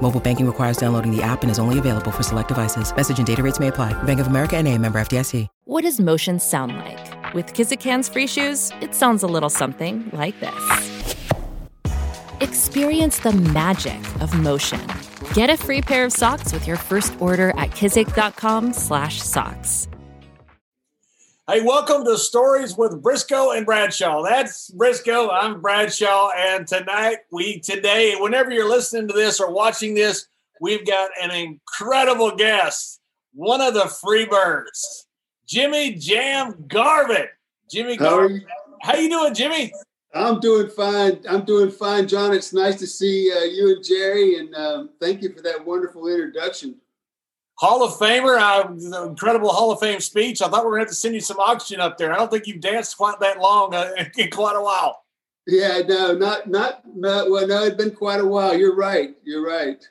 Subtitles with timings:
[0.00, 2.94] Mobile banking requires downloading the app and is only available for select devices.
[2.94, 3.92] Message and data rates may apply.
[4.04, 5.46] Bank of America and a member FDIC.
[5.64, 7.34] What does motion sound like?
[7.34, 11.04] With Kizikans free shoes, it sounds a little something like this.
[12.40, 14.80] Experience the magic of motion.
[15.34, 19.87] Get a free pair of socks with your first order at kizik.com slash socks.
[21.50, 24.22] Hey, welcome to Stories with Brisco and Bradshaw.
[24.22, 25.30] That's Brisco.
[25.32, 26.28] I'm Bradshaw.
[26.36, 30.26] And tonight, we today, whenever you're listening to this or watching this,
[30.60, 33.00] we've got an incredible guest,
[33.32, 35.06] one of the Freebirds,
[35.46, 37.28] Jimmy Jam Garvin.
[37.70, 38.42] Jimmy How are you?
[38.82, 39.72] How you doing, Jimmy?
[40.12, 41.20] I'm doing fine.
[41.26, 42.34] I'm doing fine, John.
[42.34, 46.08] It's nice to see uh, you and Jerry, and um, thank you for that wonderful
[46.08, 46.74] introduction.
[47.58, 50.40] Hall of Famer, uh, incredible Hall of Fame speech.
[50.40, 52.12] I thought we were going to have to send you some oxygen up there.
[52.12, 55.04] I don't think you've danced quite that long uh, in quite a while.
[55.46, 57.30] Yeah, no, not not not.
[57.30, 58.56] Well, no, it's been quite a while.
[58.56, 59.16] You're right.
[59.24, 59.82] You're right.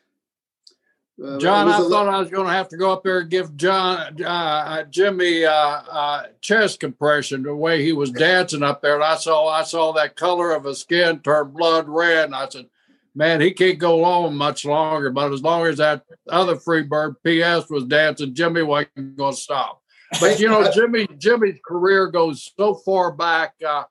[1.22, 2.94] Uh, John, it was I a thought lo- I was going to have to go
[2.94, 8.12] up there and give John uh, Jimmy uh, uh, chest compression the way he was
[8.12, 11.90] dancing up there, and I saw I saw that color of his skin turn blood
[11.90, 12.68] red, and I said,
[13.18, 17.70] "Man, he can't go on much longer." But as long as that other Freebird PS
[17.70, 19.82] was dancing, Jimmy wasn't going to stop.
[20.22, 23.56] But you know, Jimmy Jimmy's career goes so far back.
[23.66, 23.84] Uh,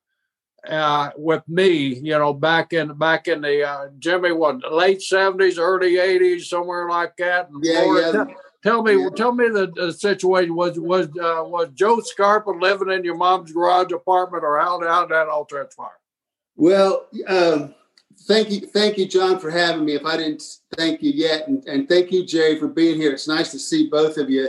[0.68, 5.58] uh, with me, you know, back in back in the uh, Jimmy, what late seventies,
[5.58, 7.48] early eighties, somewhere like that.
[7.62, 8.26] Yeah, Florida.
[8.28, 8.34] yeah.
[8.64, 9.10] Tell, me, Yeah.
[9.14, 10.56] tell me the, the situation.
[10.56, 15.02] Was was uh, was Joe Scarpa living in your mom's garage apartment, or how how
[15.02, 15.90] did that all transpire?
[16.56, 17.75] Well, um,
[18.20, 19.94] thank you, thank you, John, for having me.
[19.94, 20.42] If I didn't
[20.76, 23.12] thank you yet, and, and thank you, Jerry, for being here.
[23.12, 24.48] It's nice to see both of you.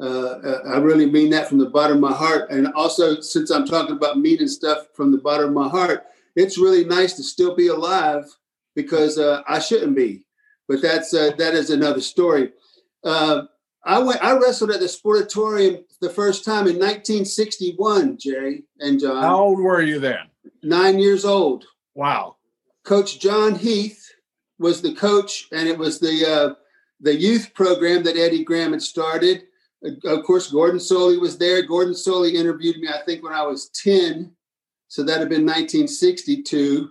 [0.00, 2.50] Uh, uh, I really mean that from the bottom of my heart.
[2.50, 6.58] And also, since I'm talking about meaning stuff from the bottom of my heart, it's
[6.58, 8.24] really nice to still be alive
[8.74, 10.24] because uh, I shouldn't be.
[10.66, 12.52] But that's uh, that is another story.
[13.04, 13.42] Uh,
[13.84, 14.24] I went.
[14.24, 19.22] I wrestled at the Sportatorium the first time in 1961, Jerry and John.
[19.22, 20.30] How old were you then?
[20.62, 21.66] Nine years old.
[21.94, 22.36] Wow.
[22.84, 24.12] Coach John Heath
[24.58, 26.54] was the coach, and it was the uh,
[27.00, 29.44] the youth program that Eddie Graham had started.
[29.84, 31.62] Uh, Of course, Gordon Solie was there.
[31.62, 34.32] Gordon Solie interviewed me, I think, when I was ten,
[34.88, 36.90] so that had been 1962,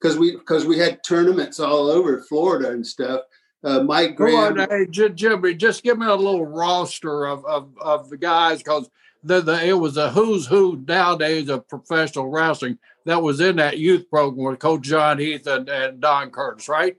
[0.00, 3.22] because we because we had tournaments all over Florida and stuff.
[3.62, 4.60] Uh, Mike Graham.
[4.60, 8.88] on, hey, Jimmy, just give me a little roster of of, of the guys because
[9.24, 13.78] the, the it was a who's who nowadays of professional wrestling that was in that
[13.78, 16.96] youth program with Coach John Heath and, and Don Curtis, right?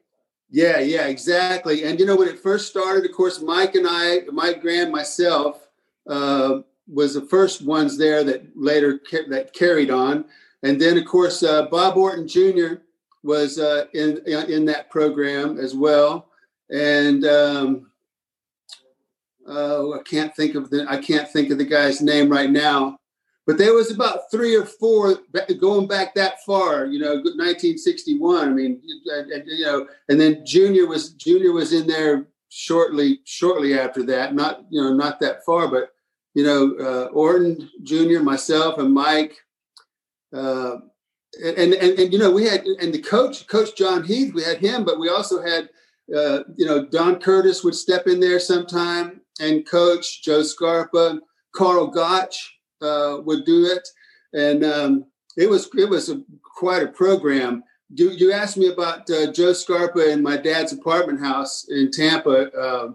[0.51, 1.83] Yeah, yeah, exactly.
[1.83, 5.67] And you know, when it first started, of course, Mike and I, Mike Graham, myself,
[6.07, 10.25] uh, was the first ones there that later ca- that carried on.
[10.63, 12.75] And then, of course, uh, Bob Orton Jr.
[13.23, 16.29] was uh, in in that program as well.
[16.71, 17.91] And um,
[19.47, 22.99] uh, I can't think of the I can't think of the guy's name right now.
[23.47, 25.19] But there was about three or four
[25.59, 28.49] going back that far, you know, 1961.
[28.49, 34.01] I mean, you know, and then Junior was Junior was in there shortly shortly after
[34.03, 34.33] that.
[34.33, 35.91] Not you know not that far, but
[36.33, 39.35] you know uh, Orton Junior, myself, and Mike.
[40.33, 40.77] Uh,
[41.43, 44.57] and, and and you know we had and the coach coach John Heath we had
[44.57, 45.69] him but we also had
[46.15, 51.19] uh, you know Don Curtis would step in there sometime and coach Joe Scarpa
[51.53, 53.87] Karl Gotch uh, would do it
[54.33, 55.05] and um,
[55.37, 57.63] it was it was a, quite a program
[57.93, 62.51] you, you asked me about uh, Joe Scarpa and my dad's apartment house in Tampa
[62.51, 62.89] uh,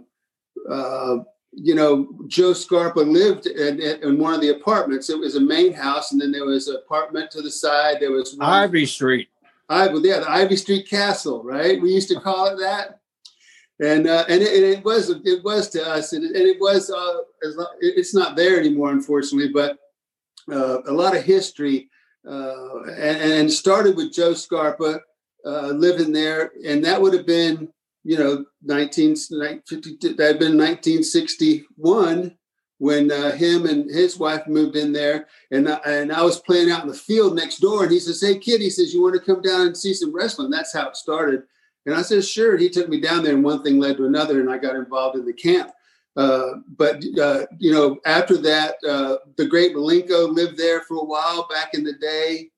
[0.70, 1.18] uh,
[1.52, 5.10] you know, Joe Scarpa lived in, in one of the apartments.
[5.10, 7.96] It was a main house, and then there was an apartment to the side.
[8.00, 9.28] There was one, Ivy Street.
[9.68, 11.80] Ivy, yeah, the Ivy Street Castle, right?
[11.80, 12.99] We used to call it that.
[13.80, 16.60] And uh, and, it, and it was it was to us, and it, and it
[16.60, 17.20] was uh,
[17.80, 19.50] it's not there anymore, unfortunately.
[19.52, 19.78] But
[20.52, 21.88] uh, a lot of history,
[22.28, 25.00] uh, and, and started with Joe Scarpa
[25.46, 27.72] uh, living there, and that would have been
[28.04, 32.36] you know 19, 1950 that had been 1961
[32.76, 36.82] when uh, him and his wife moved in there, and and I was playing out
[36.82, 39.20] in the field next door, and he says, "Hey kid," he says, "You want to
[39.20, 41.44] come down and see some wrestling?" That's how it started.
[41.86, 44.40] And I said, "Sure." He took me down there, and one thing led to another,
[44.40, 45.70] and I got involved in the camp.
[46.16, 51.04] uh, but uh, you know, after that, uh, the great Malenko lived there for a
[51.04, 52.50] while back in the day.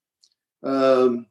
[0.62, 1.26] Um,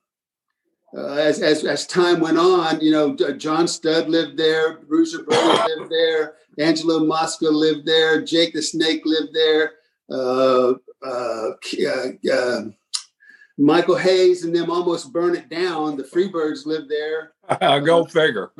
[0.96, 5.74] uh, as, as as time went on, you know, John Studd lived there, Bruiser Brody
[5.78, 9.74] lived there, Angelo Mosca lived there, Jake the Snake lived there,
[10.10, 11.52] uh, uh,
[13.58, 15.98] Michael Hayes and them almost burned it down.
[15.98, 17.34] The Freebirds lived there.
[17.86, 18.52] Go figure.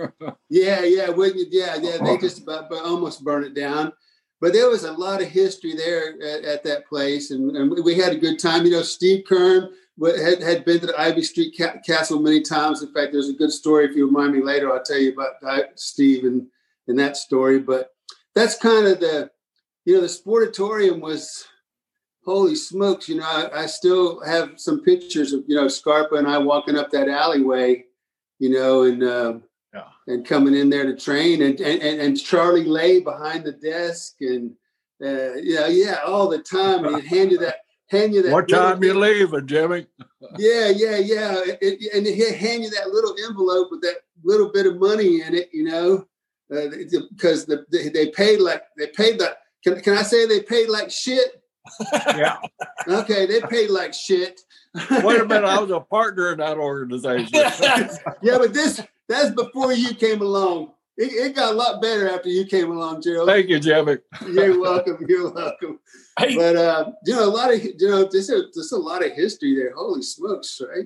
[0.50, 1.98] yeah, yeah, yeah, yeah.
[2.04, 3.94] They just about, almost burned it down.
[4.40, 7.96] But there was a lot of history there at, at that place, and, and, we
[7.96, 8.66] had a good time.
[8.66, 12.82] You know, Steve Keirn had, had been to the Ivy Street ca- Castle many times.
[12.82, 13.86] In fact, there's a good story.
[13.86, 16.48] If you remind me later, I'll tell you about uh, Steve and,
[16.88, 17.60] and that story.
[17.60, 17.92] But
[18.34, 19.30] that's kind of the,
[19.86, 21.46] you know, the sportatorium was
[22.24, 26.28] holy smokes, you know, I, I, still have some pictures of, you know, Scarpa and
[26.28, 27.86] I walking up that alleyway,
[28.40, 29.34] you know, and, uh,
[29.74, 29.88] yeah.
[30.08, 34.52] and coming in there to train and, and, and Charlie lay behind the desk and,
[35.04, 36.86] uh, yeah, yeah, all the time.
[36.86, 37.56] And he'd hand you that,
[37.90, 38.32] hand you that.
[38.32, 39.88] What time you leaving, Jimmy?
[40.38, 41.42] yeah, yeah, yeah.
[41.44, 45.22] It, it, and he'd hand you that little envelope with that little bit of money
[45.22, 46.06] in it, you know,
[46.56, 46.68] uh,
[47.10, 49.38] because the, they, they paid like, they paid that.
[49.64, 51.41] Can, can I say they paid like shit?
[51.94, 52.38] Yeah.
[52.88, 54.42] Okay, they paid like shit.
[55.04, 57.30] Wait a minute, I was a partner in that organization.
[58.22, 60.74] yeah, but this that's before you came along.
[60.98, 63.28] It, it, got a lot better after you came along, Gerald.
[63.28, 63.98] Thank you, Jimmy.
[64.28, 65.04] You're welcome.
[65.08, 65.80] You're welcome.
[66.20, 66.36] Hey.
[66.36, 69.12] But uh, you know, a lot of you know, there's a, there's a lot of
[69.14, 69.74] history there.
[69.74, 70.86] Holy smokes, right?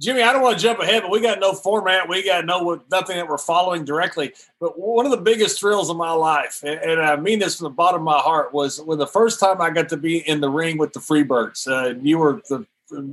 [0.00, 2.08] Jimmy, I don't want to jump ahead, but we got no format.
[2.08, 4.32] We got no nothing that we're following directly.
[4.60, 7.70] But one of the biggest thrills of my life, and I mean this from the
[7.70, 10.50] bottom of my heart, was when the first time I got to be in the
[10.50, 11.66] ring with the Freebirds.
[11.66, 12.64] Uh, you were the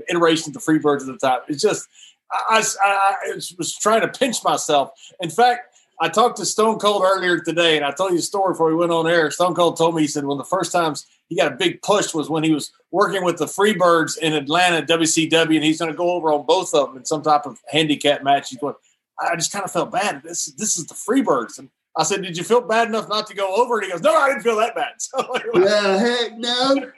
[0.10, 1.40] iteration of the Freebirds at the time.
[1.48, 1.88] It's just,
[2.32, 4.92] I, I, I was trying to pinch myself.
[5.20, 8.54] In fact, I talked to Stone Cold earlier today, and I told you a story
[8.54, 9.31] before we went on air.
[9.31, 11.81] Stone Cold told me he said one of the first times he got a big
[11.81, 15.92] push was when he was working with the Freebirds in Atlanta WCW, and he's going
[15.92, 18.50] to go over on both of them in some type of handicap match.
[18.50, 18.75] He's going,
[19.19, 20.22] I just kind of felt bad.
[20.24, 23.36] This this is the Freebirds, and I said, "Did you feel bad enough not to
[23.36, 26.92] go over?" And he goes, "No, I didn't feel that bad." So, yeah, heck no,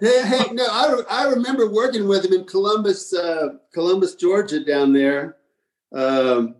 [0.00, 0.66] heck no.
[0.70, 5.36] I, I remember working with him in Columbus, uh, Columbus, Georgia, down there,
[5.90, 6.54] because um,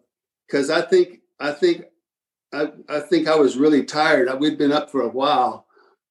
[0.71, 1.85] I think I think
[2.53, 4.29] I, I think I was really tired.
[4.41, 5.64] We'd been up for a while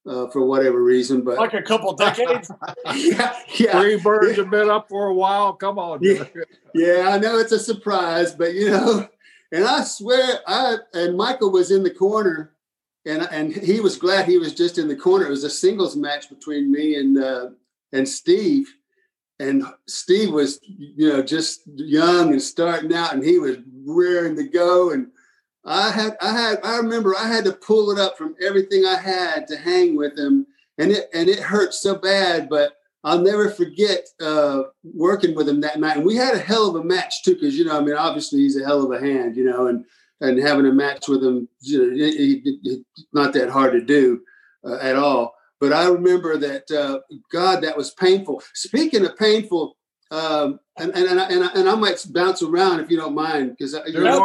[0.06, 2.52] uh, for whatever reason, but like a couple decades.
[2.94, 3.74] yeah, yeah.
[3.74, 5.54] Freebirds have been up for a while.
[5.54, 6.00] Come on.
[6.02, 6.26] Yeah,
[6.74, 9.08] yeah, I know it's a surprise, but you know,
[9.52, 12.54] and I swear, I and Michael was in the corner,
[13.06, 15.28] and and he was glad he was just in the corner.
[15.28, 17.50] It was a singles match between me and uh,
[17.94, 18.74] and Steve,
[19.40, 24.44] and Steve was you know just young and starting out, and he was rearing to
[24.44, 25.08] go and
[25.66, 28.98] I had, I had, I remember I had to pull it up from everything I
[28.98, 30.46] had to hang with him,
[30.78, 32.50] and it and it hurt so bad.
[32.50, 32.74] But
[33.04, 36.76] I'll never forget uh, working with him that night, and we had a hell of
[36.76, 37.36] a match too.
[37.36, 39.86] Because you know, I mean, obviously he's a hell of a hand, you know, and
[40.22, 43.82] and having a match with him, you know, it, it, it, not that hard to
[43.82, 44.22] do
[44.66, 45.36] uh, at all.
[45.60, 47.00] But I remember that, uh,
[47.32, 48.42] God, that was painful.
[48.54, 49.78] Speaking of painful,
[50.12, 53.16] um, and, and, and, I, and, I, and I might bounce around if you don't
[53.16, 54.20] mind, because you know,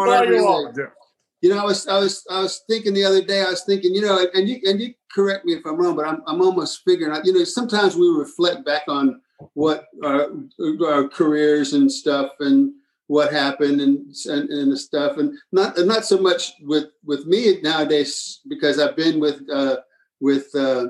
[1.40, 3.42] you know, I was I was I was thinking the other day.
[3.42, 6.06] I was thinking, you know, and you and you correct me if I'm wrong, but
[6.06, 7.24] I'm I'm almost figuring out.
[7.24, 9.20] You know, sometimes we reflect back on
[9.54, 10.30] what our,
[10.84, 12.72] our careers and stuff and
[13.06, 17.60] what happened and, and and the stuff and not not so much with with me
[17.62, 19.76] nowadays because I've been with uh,
[20.20, 20.86] with uh,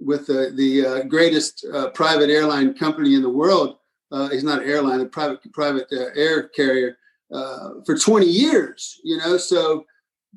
[0.00, 3.76] with uh, the uh, greatest uh, private airline company in the world.
[4.10, 6.96] Uh, it's not an airline, a private private air carrier
[7.32, 9.36] uh, for 20 years, you know.
[9.36, 9.84] So,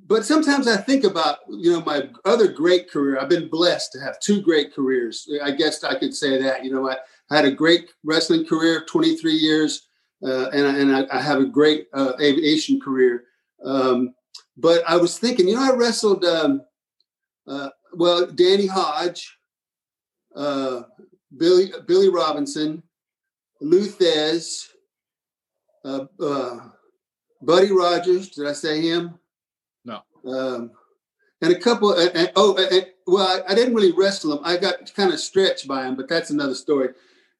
[0.08, 3.19] but sometimes I think about, you know, my other great career.
[3.19, 5.29] I've been blessed to have two great careers.
[5.43, 6.98] I guess I could say that, you know, I,
[7.29, 9.88] I had a great wrestling career, 23 years,
[10.24, 13.24] uh, and, and I, I, have a great uh, aviation career.
[13.63, 14.13] Um,
[14.58, 16.62] but I was thinking, you know, I wrestled, um,
[17.48, 19.38] uh, well, Danny Hodge,
[20.36, 20.81] uh,
[21.38, 22.84] Billy Billy Robinson,
[23.62, 24.67] Lou Thesz,
[25.86, 26.60] uh, uh,
[27.41, 28.29] Buddy Rogers.
[28.29, 29.17] Did I say him?
[29.86, 30.01] No.
[30.25, 30.72] Um,
[31.41, 31.93] and a couple.
[31.93, 34.39] And, and, oh, and, well, I, I, didn't really wrestle him.
[34.43, 36.89] I got kind of stretched by him, but that's another story.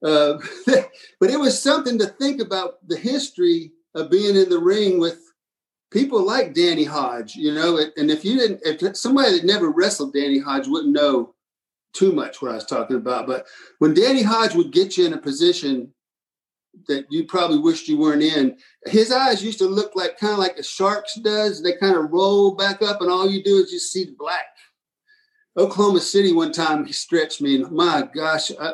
[0.03, 5.00] Uh, but it was something to think about the history of being in the ring
[5.00, 5.20] with
[5.91, 7.36] people like Danny Hodge.
[7.36, 11.36] You know, and if you didn't, if somebody that never wrestled Danny Hodge wouldn't know
[11.94, 13.27] too much what I was talking about.
[13.27, 13.46] But
[13.79, 15.91] when Danny Hodge would get you in a position
[16.88, 18.57] that you probably wished you weren't in.
[18.85, 21.61] His eyes used to look like kind of like a shark's does.
[21.61, 24.45] They kind of roll back up, and all you do is just see the black.
[25.57, 28.73] Oklahoma City one time he stretched me, and my gosh, I,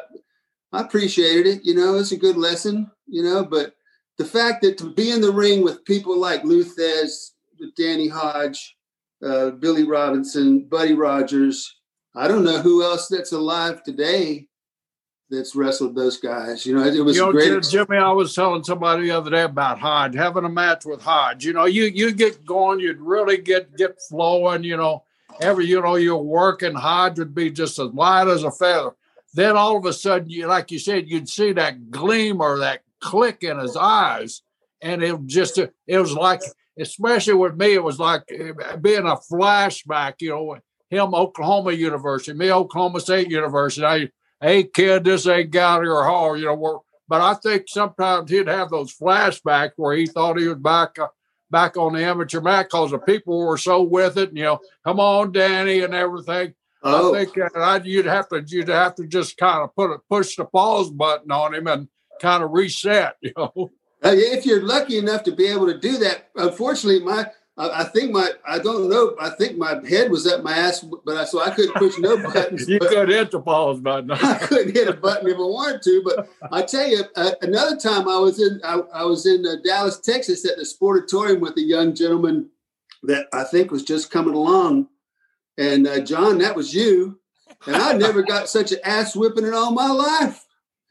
[0.71, 1.61] I appreciated it.
[1.65, 2.91] You know, it's a good lesson.
[3.07, 3.73] You know, but
[4.17, 7.31] the fact that to be in the ring with people like Lou Thesz,
[7.77, 8.75] Danny Hodge,
[9.25, 11.79] uh, Billy Robinson, Buddy Rogers,
[12.15, 14.47] I don't know who else that's alive today
[15.29, 16.65] that's wrestled those guys.
[16.65, 17.63] You know, it was you know, great.
[17.63, 21.45] Jimmy, I was telling somebody the other day about Hodge having a match with Hodge.
[21.45, 24.63] You know, you you get going, you'd really get get flowing.
[24.63, 25.03] You know,
[25.41, 26.75] every you know you're working.
[26.75, 28.91] Hodge would be just as light as a feather.
[29.33, 32.81] Then all of a sudden, you like you said, you'd see that gleam or that
[33.01, 34.41] click in his eyes,
[34.81, 36.41] and it just it was like,
[36.79, 40.15] especially with me, it was like eh, being a flashback.
[40.19, 40.57] You know,
[40.89, 43.85] him Oklahoma University, me Oklahoma State University.
[43.85, 44.09] I
[44.41, 46.55] hey kid, this ain't Gallagher Hall, you know.
[46.55, 46.77] We're,
[47.07, 51.07] but I think sometimes he'd have those flashbacks where he thought he was back uh,
[51.51, 54.59] back on the amateur mat because the people were so with it, and, you know,
[54.83, 56.53] come on, Danny, and everything.
[56.83, 57.15] Oh.
[57.15, 59.99] I think uh, I, you'd have to you'd have to just kind of put a
[60.09, 61.87] push the pause button on him and
[62.21, 63.71] kind of reset, you know.
[64.03, 67.27] If you're lucky enough to be able to do that, unfortunately, my
[67.57, 69.15] I, I, think my I don't know.
[69.19, 72.17] I think my head was up my ass, but I, so I couldn't push no
[72.33, 72.67] buttons.
[72.67, 74.11] you could hit the pause button.
[74.11, 76.01] I couldn't hit a button if I wanted to.
[76.03, 79.55] But I tell you, uh, another time I was in I, I was in uh,
[79.63, 82.49] Dallas, Texas, at the Sportatorium with a young gentleman
[83.03, 84.87] that I think was just coming along,
[85.57, 87.19] and uh, John, that was you,
[87.65, 90.41] and I never got such an ass whipping in all my life.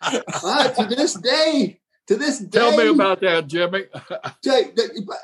[0.02, 2.58] To this day, to this day.
[2.58, 3.84] Tell me about that, Jimmy.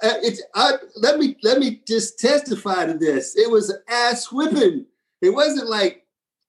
[0.03, 3.37] Uh, it's, I, let me let me just testify to this.
[3.37, 4.87] It was ass whipping.
[5.21, 6.07] It wasn't like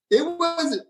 [0.09, 0.83] it wasn't.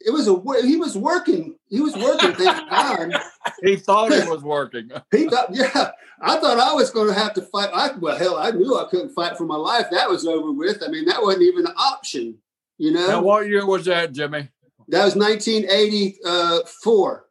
[0.00, 1.56] It was a he was working.
[1.68, 2.32] He was working.
[2.34, 3.12] Thank God.
[3.62, 4.90] he thought he was working.
[5.10, 5.90] he thought, yeah.
[6.20, 7.70] I thought I was going to have to fight.
[7.74, 9.86] I, well, hell, I knew I couldn't fight for my life.
[9.90, 10.82] That was over with.
[10.82, 12.38] I mean, that wasn't even an option.
[12.78, 13.08] You know.
[13.08, 14.48] Now, what year was that, Jimmy?
[14.88, 17.25] That was 1984.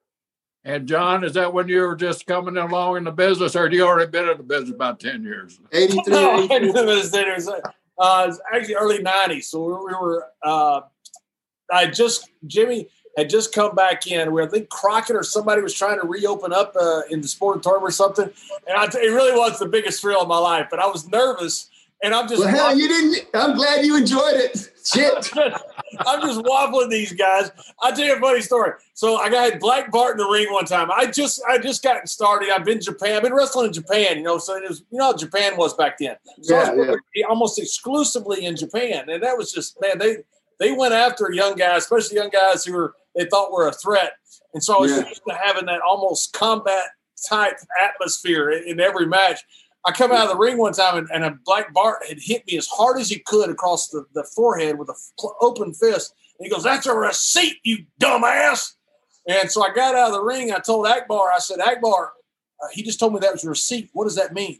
[0.66, 3.74] And John, is that when you were just coming along in the business, or had
[3.74, 5.60] you already been in the business about ten years?
[5.72, 6.12] Eighty-three.
[6.12, 7.48] no, I've been in the business.
[7.98, 9.44] Uh, actually early '90s.
[9.44, 10.26] So we, we were.
[10.42, 10.82] Uh,
[11.72, 14.34] I just Jimmy had just come back in.
[14.34, 17.84] Where I think Crockett or somebody was trying to reopen up uh, in the sportatorium
[17.84, 18.32] or something,
[18.68, 20.66] and I, it really was the biggest thrill of my life.
[20.72, 21.70] But I was nervous,
[22.02, 22.44] and I'm just.
[22.44, 23.28] Well, hell, you didn't.
[23.36, 24.72] I'm glad you enjoyed it.
[24.84, 25.32] Shit.
[26.06, 27.52] I'm just waffling these guys.
[27.82, 28.72] I'll tell you a funny story.
[28.94, 30.90] So I got Black Bart in the ring one time.
[30.92, 32.50] I just I just gotten started.
[32.50, 33.16] I've been Japan.
[33.16, 35.74] I've been wrestling in Japan, you know, so it was you know how Japan was
[35.74, 36.16] back then.
[36.42, 37.26] So yeah, I was yeah.
[37.28, 39.10] almost exclusively in Japan.
[39.10, 40.18] And that was just man, they
[40.60, 44.14] they went after young guys, especially young guys who were they thought were a threat.
[44.54, 45.08] And so I was yeah.
[45.08, 46.90] used to having that almost combat
[47.30, 49.42] type atmosphere in every match.
[49.88, 52.46] I come out of the ring one time and, and, a Black Bart had hit
[52.48, 54.96] me as hard as he could across the, the forehead with an
[55.42, 56.14] open fist.
[56.40, 58.74] And he goes, That's a receipt, you dumbass.
[59.28, 60.52] And so I got out of the ring.
[60.52, 62.14] I told Akbar, I said, Akbar,
[62.62, 63.90] uh, he just told me that was a receipt.
[63.94, 64.60] What does that mean?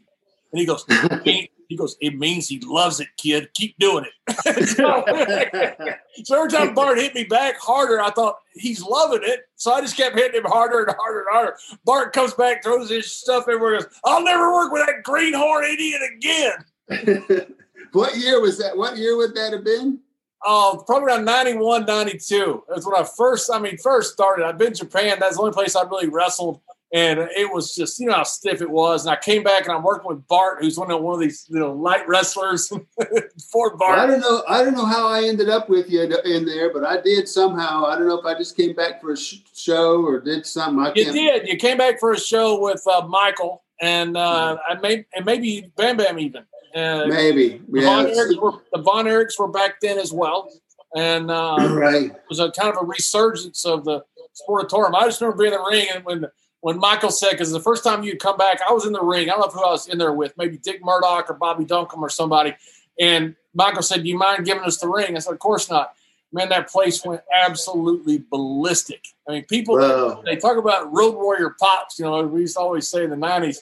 [0.52, 0.84] And he goes,
[1.68, 3.48] he goes, it means he loves it, kid.
[3.54, 4.66] Keep doing it.
[6.24, 9.40] so, every time Bart hit me back harder, I thought he's loving it.
[9.56, 11.56] So I just kept hitting him harder and harder and harder.
[11.84, 16.00] Bart comes back, throws his stuff everywhere, goes, I'll never work with that greenhorn idiot
[16.16, 17.46] again.
[17.92, 18.76] what year was that?
[18.76, 20.00] What year would that have been?
[20.44, 22.64] Oh, probably around 91, 92.
[22.68, 24.44] That's when I first, I mean, first started.
[24.44, 25.16] I've been Japan.
[25.18, 26.60] That's the only place I really wrestled
[26.96, 29.04] and it was just you know how stiff it was.
[29.04, 31.46] And I came back and I'm working with Bart, who's one of one of these
[31.50, 32.68] you know light wrestlers.
[33.52, 34.42] for Bart, I don't know.
[34.48, 37.84] I don't know how I ended up with you in there, but I did somehow.
[37.84, 40.82] I don't know if I just came back for a sh- show or did something.
[40.82, 41.46] I you did.
[41.46, 44.56] You came back for a show with uh, Michael and uh.
[44.66, 46.44] I may and maybe Bam Bam even.
[46.74, 48.02] Uh, maybe the, yeah.
[48.04, 50.50] Von were, the Von Erichs were back then as well,
[50.94, 52.06] and uh, right.
[52.06, 54.02] it was a kind of a resurgence of the
[54.40, 54.94] sportatorium.
[54.94, 56.26] I just remember being in the ring and when
[56.66, 59.30] when Michael said, because the first time you'd come back, I was in the ring.
[59.30, 62.00] I don't know who I was in there with, maybe Dick Murdoch or Bobby Duncum
[62.00, 62.56] or somebody.
[62.98, 65.14] And Michael said, Do you mind giving us the ring?
[65.14, 65.94] I said, Of course not.
[66.32, 69.00] Man, that place went absolutely ballistic.
[69.28, 69.76] I mean, people,
[70.24, 72.00] they talk about Road Warrior pops.
[72.00, 73.58] You know, we used to always say in the 90s,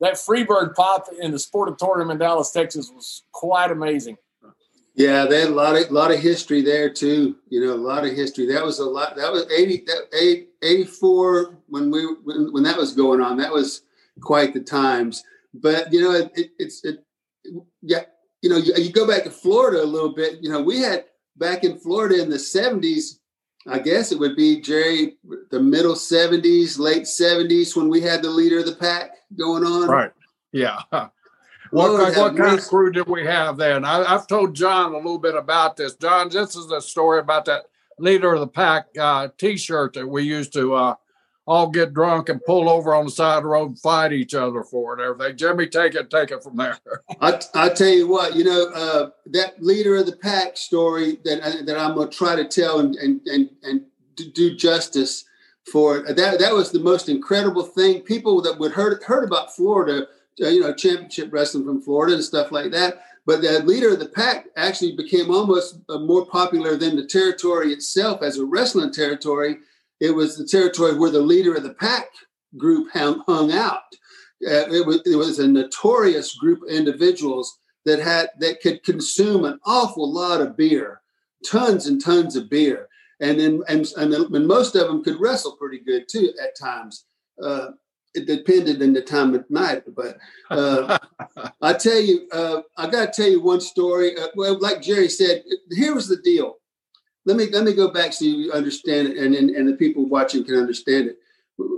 [0.00, 4.16] that Freebird pop in the Sportatorium in Dallas, Texas was quite amazing.
[4.94, 7.36] Yeah, they had a lot of lot of history there too.
[7.48, 8.46] You know, a lot of history.
[8.52, 9.16] That was a lot.
[9.16, 13.36] That was 80, that, 84 when we when, when that was going on.
[13.36, 13.82] That was
[14.20, 15.22] quite the times.
[15.54, 17.04] But you know, it, it, it's it,
[17.82, 18.02] yeah.
[18.42, 20.38] You know, you, you go back to Florida a little bit.
[20.40, 21.04] You know, we had
[21.36, 23.20] back in Florida in the seventies.
[23.66, 25.18] I guess it would be Jerry,
[25.50, 29.88] the middle seventies, late seventies when we had the leader of the pack going on.
[29.88, 30.12] Right.
[30.52, 30.80] Yeah.
[31.70, 33.84] what, what, what kind of crew did we have then?
[33.84, 35.94] I, have told John a little bit about this.
[35.94, 37.66] John, this is the story about that
[37.98, 40.94] leader of the pack uh, T-shirt that we used to uh,
[41.46, 44.34] all get drunk and pull over on the side of the road and fight each
[44.34, 45.36] other for and everything.
[45.36, 46.78] Jimmy, take it, take it from there.
[47.20, 51.64] I, I tell you what, you know, uh, that leader of the pack story that
[51.66, 53.84] that I'm going to try to tell and and and, and
[54.32, 55.24] do justice
[55.70, 56.38] for that.
[56.38, 58.02] That was the most incredible thing.
[58.02, 60.06] People that would heard heard about Florida,
[60.42, 63.02] uh, you know, championship wrestling from Florida and stuff like that.
[63.26, 67.72] But the leader of the pack actually became almost uh, more popular than the territory
[67.72, 69.58] itself as a wrestling territory
[70.00, 72.08] it was the territory where the leader of the pack
[72.56, 73.82] group hung, out.
[74.44, 79.44] Uh, it, was, it was a notorious group of individuals that had that could consume
[79.44, 81.02] an awful lot of beer,
[81.46, 82.88] tons and tons of beer,
[83.20, 87.04] and then and, and, and most of them could wrestle pretty good too at times.
[87.42, 87.68] Uh,
[88.14, 90.18] it depended on the time of night, but
[90.50, 90.98] uh,
[91.62, 94.16] I tell you, uh, I got to tell you one story.
[94.16, 96.56] Uh, well, like Jerry said, here was the deal
[97.26, 100.08] let me let me go back so you understand it and, and, and the people
[100.08, 101.18] watching can understand it.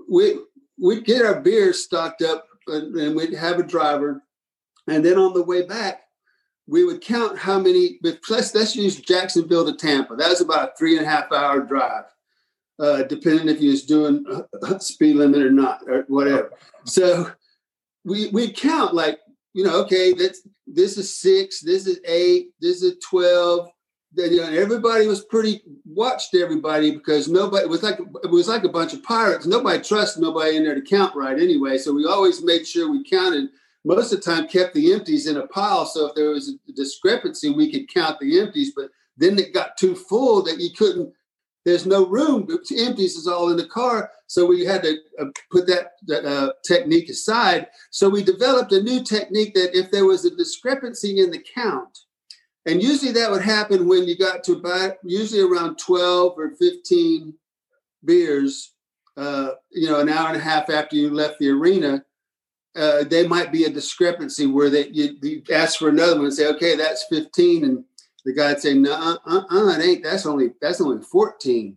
[0.09, 0.39] We
[0.79, 4.23] we'd get our beer stocked up and, and we'd have a driver,
[4.89, 6.03] and then on the way back,
[6.67, 7.99] we would count how many.
[8.03, 10.15] Let's let's use Jacksonville to Tampa.
[10.15, 12.05] That was about a three and a half hour drive,
[12.79, 14.25] uh, depending if you was doing
[14.79, 16.53] speed limit or not or whatever.
[16.85, 17.31] So
[18.05, 19.21] we we'd count like
[19.55, 23.69] you know, okay, that's this is six, this is eight, this is twelve
[24.15, 28.49] that you know, everybody was pretty watched everybody because nobody it was like it was
[28.49, 29.47] like a bunch of pirates.
[29.47, 31.79] Nobody trusted nobody in there to count right anyway.
[31.79, 33.49] So we always made sure we counted.
[33.85, 35.87] Most of the time, kept the empties in a pile.
[35.87, 38.73] So if there was a discrepancy, we could count the empties.
[38.77, 41.13] But then it got too full that you couldn't.
[41.65, 42.47] There's no room.
[42.47, 44.11] The empties is all in the car.
[44.27, 47.69] So we had to uh, put that, that uh, technique aside.
[47.91, 51.97] So we developed a new technique that if there was a discrepancy in the count,
[52.67, 57.35] and usually that would happen when you got to about usually around 12 or 15
[58.05, 58.73] beers,
[59.17, 62.05] uh, you know, an hour and a half after you left the arena.
[62.75, 66.35] Uh, they might be a discrepancy where they you, you, ask for another one and
[66.35, 67.65] say, okay, that's 15.
[67.65, 67.85] And
[68.25, 70.05] the guy'd say, no, uh, uh, uh, it ain't.
[70.05, 71.77] That's only, that's only 14.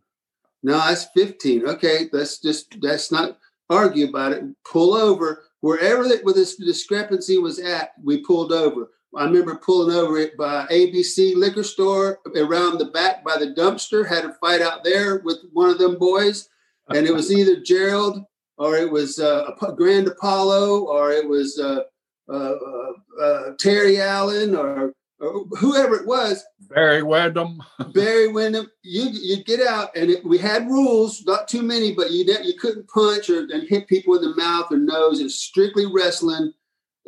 [0.64, 1.68] No, that's 15.
[1.68, 3.38] Okay, let's just, let's not
[3.70, 4.44] argue about it.
[4.72, 7.92] Pull over wherever that where this discrepancy was at.
[8.04, 8.90] We pulled over.
[9.16, 14.08] I remember pulling over it by ABC liquor store around the back by the dumpster,
[14.08, 16.50] had a fight out there with one of them boys.
[16.90, 18.24] And it was either Gerald
[18.58, 21.82] or it was uh, Gran Apolo or it was uh,
[22.30, 26.44] uh, uh, uh Terry Allen or, whoever it was.
[26.70, 27.62] Barry Windham.
[27.94, 28.70] Barry Windham.
[28.84, 32.54] You you'd get out and it, we had rules, not too many, but you you
[32.60, 35.20] couldn't punch or and hit people in the mouth or nose.
[35.20, 36.54] It's strictly wrestling,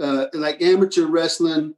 [0.02, 1.76] uh, like amateur wrestling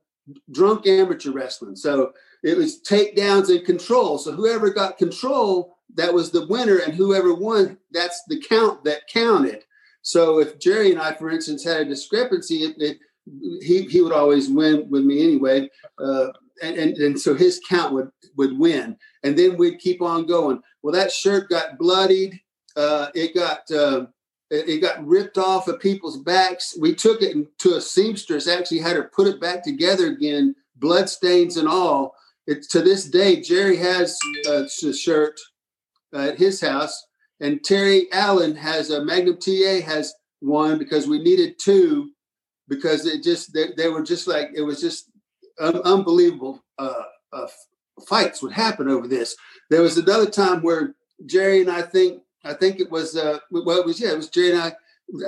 [0.51, 1.75] drunk amateur wrestling.
[1.75, 2.13] So
[2.43, 4.17] it was takedowns and control.
[4.17, 9.07] So whoever got control, that was the winner, and whoever won, that's the count that
[9.07, 9.63] counted.
[10.01, 12.97] So if Jerry and I, for instance, had a discrepancy, it, it,
[13.61, 16.27] he he would always win with me anyway, uh,
[16.61, 20.61] and, and and so his count would would win, and then we'd keep on going.
[20.81, 22.39] Well, that shirt got bloodied.
[22.75, 23.69] Uh, it got.
[23.71, 24.07] Uh,
[24.51, 26.75] it got ripped off of people's backs.
[26.79, 31.07] We took it to a seamstress, actually had her put it back together again, blood
[31.07, 32.15] stains and all.
[32.47, 35.39] It's to this day, Jerry has a shirt
[36.15, 37.05] at his house,
[37.39, 42.09] and Terry Allen has a Magnum TA has one because we needed two
[42.69, 45.09] because it just they, they were just like it was just
[45.59, 47.03] un- unbelievable uh,
[47.33, 47.47] uh,
[48.07, 49.35] fights would happen over this.
[49.69, 53.79] There was another time where Jerry and I think I think it was uh well
[53.79, 54.73] it was yeah, it was Jerry and I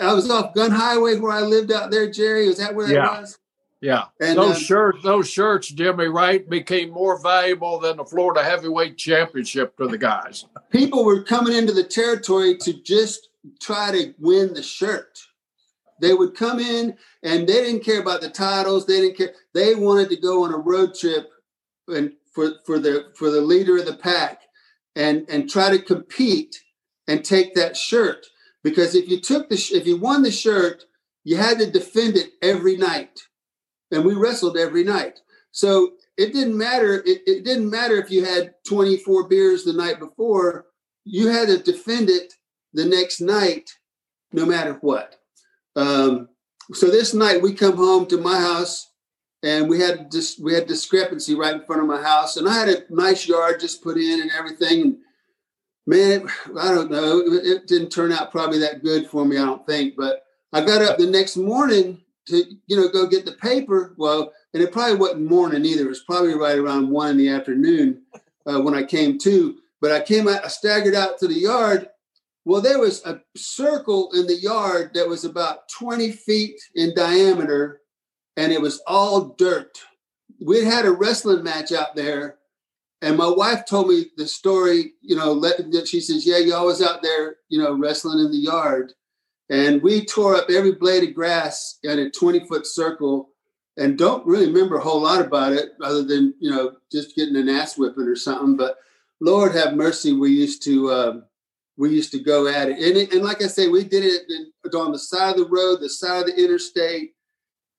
[0.01, 2.47] I was off Gun Highway where I lived out there, Jerry.
[2.47, 3.19] Was that where yeah.
[3.19, 3.37] was?
[3.81, 4.05] Yeah.
[4.19, 8.95] And those um, shirts, those shirts, Jimmy Wright, became more valuable than the Florida Heavyweight
[8.95, 10.45] Championship to the guys.
[10.69, 15.19] People were coming into the territory to just try to win the shirt.
[16.01, 18.85] They would come in and they didn't care about the titles.
[18.85, 19.33] They didn't care.
[19.53, 21.29] They wanted to go on a road trip
[21.87, 24.41] and for, for the for the leader of the pack
[24.95, 26.55] and and try to compete
[27.07, 28.25] and take that shirt
[28.63, 30.85] because if you took the if you won the shirt,
[31.23, 33.19] you had to defend it every night,
[33.91, 35.19] and we wrestled every night.
[35.51, 36.95] So it didn't matter.
[37.05, 40.67] It, it didn't matter if you had 24 beers the night before.
[41.05, 42.33] You had to defend it
[42.73, 43.69] the next night,
[44.31, 45.15] no matter what.
[45.75, 46.29] Um,
[46.73, 48.91] so this night we come home to my house
[49.43, 52.53] and we had this we had discrepancy right in front of my house and i
[52.53, 54.97] had a nice yard just put in and everything and
[55.85, 56.27] man,
[56.59, 57.21] I don't know.
[57.25, 59.95] It didn't turn out probably that good for me, I don't think.
[59.95, 63.93] But I got up the next morning to you know go get the paper.
[63.97, 65.85] Well, and it probably wasn't morning either.
[65.85, 68.01] It was probably right around one in the afternoon
[68.45, 69.57] uh, when I came to.
[69.79, 71.89] But I came out, I staggered out to the yard.
[72.45, 77.81] Well, there was a circle in the yard that was about 20 feet in diameter,
[78.35, 79.77] and it was all dirt.
[80.43, 82.37] We had a wrestling match out there,
[83.03, 84.93] and my wife told me the story.
[85.01, 88.37] You know, let, she says, "Yeah, you always out there, you know, wrestling in the
[88.37, 88.93] yard."
[89.51, 93.31] And we tore up every blade of grass in a 20 foot circle
[93.77, 97.35] and don't really remember a whole lot about it other than, you know, just getting
[97.35, 98.55] an ass whipping or something.
[98.55, 98.77] But
[99.19, 101.13] Lord have mercy, we used to, uh,
[101.81, 102.77] we used to go at it.
[102.77, 105.79] And, it, and like I say, we did it on the side of the road,
[105.81, 107.15] the side of the interstate.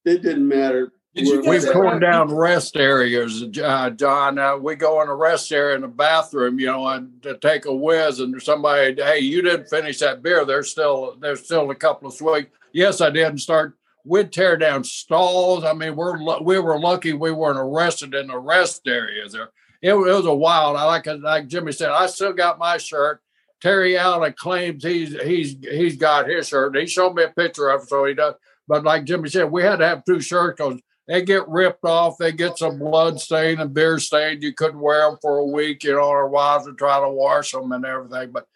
[0.04, 0.92] It didn't matter.
[1.14, 4.40] We've torn down rest areas, uh, John.
[4.40, 7.66] Uh, we go in a rest area in the bathroom, you know, and to take
[7.66, 10.44] a whiz, and somebody, hey, you didn't finish that beer.
[10.44, 12.48] There's still there's still a couple of swigs.
[12.72, 13.26] Yes, I did.
[13.26, 13.78] And start.
[14.04, 15.62] We'd tear down stalls.
[15.62, 19.50] I mean, we're we were lucky we weren't arrested in the rest areas there.
[19.80, 20.76] It, it was a wild.
[20.76, 21.90] I like like Jimmy said.
[21.90, 23.20] I still got my shirt.
[23.62, 26.76] Terry Allen claims he's he's he's got his shirt.
[26.76, 28.34] He showed me a picture of it, so he does.
[28.66, 32.18] But like Jimmy said, we had to have two shirts because they get ripped off.
[32.18, 34.42] They get some blood stain and beer stain.
[34.42, 35.84] You couldn't wear them for a week.
[35.84, 38.32] You know, our wives would try to wash them and everything.
[38.32, 38.48] But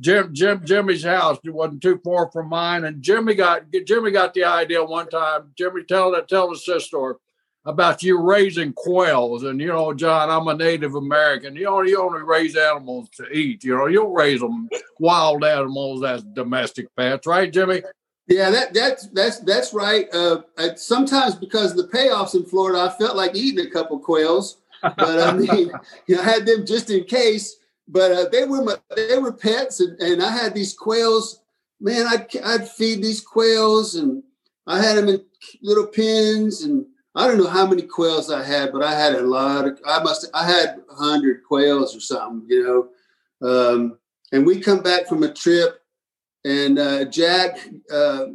[0.00, 4.32] Jim, Jim, Jimmy's house it wasn't too far from mine, and Jimmy got Jimmy got
[4.32, 5.52] the idea one time.
[5.58, 7.16] Jimmy, tell that tell us this story
[7.66, 9.42] about you raising quails.
[9.42, 11.56] And you know, John, I'm a Native American.
[11.56, 13.64] You only you only raise animals to eat.
[13.64, 17.82] You know, you'll raise them wild animals as domestic pets, right, Jimmy?
[18.28, 20.06] Yeah, that that's that's that's right.
[20.12, 20.42] Uh,
[20.76, 25.20] sometimes because of the payoffs in Florida, I felt like eating a couple quails, but
[25.20, 25.70] I mean,
[26.06, 27.56] you know, I had them just in case.
[27.88, 31.40] But uh, they were my, they were pets, and, and I had these quails.
[31.80, 34.24] Man, I'd I'd feed these quails, and
[34.66, 35.24] I had them in
[35.62, 36.84] little pens, and
[37.16, 39.80] I don't know how many quails I had, but I had a lot of.
[39.86, 42.88] I must I had hundred quails or something, you know.
[43.48, 43.98] Um,
[44.32, 45.80] and we come back from a trip
[46.44, 47.58] and uh, Jack
[47.92, 48.26] uh,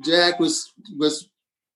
[0.00, 1.28] Jack was was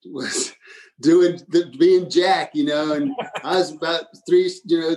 [0.06, 0.52] was
[1.00, 3.12] doing the, being Jack, you know, and
[3.44, 4.96] I was about three, you know,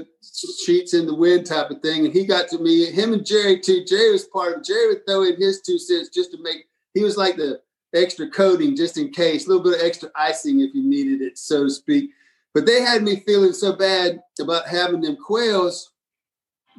[0.63, 2.05] sheets in the wind type of thing.
[2.05, 3.83] And he got to me, him and Jerry too.
[3.85, 7.03] Jerry was part of Jerry would throw in his two cents just to make he
[7.03, 7.59] was like the
[7.95, 11.37] extra coating just in case, a little bit of extra icing if you needed it,
[11.37, 12.11] so to speak.
[12.53, 15.91] But they had me feeling so bad about having them quails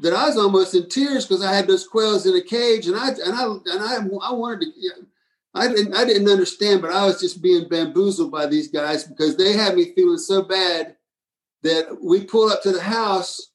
[0.01, 2.97] that I was almost in tears because I had those quails in a cage, and
[2.97, 5.07] I and I and I, I wanted to.
[5.55, 9.37] I didn't I didn't understand, but I was just being bamboozled by these guys because
[9.37, 10.97] they had me feeling so bad
[11.63, 13.53] that we pulled up to the house,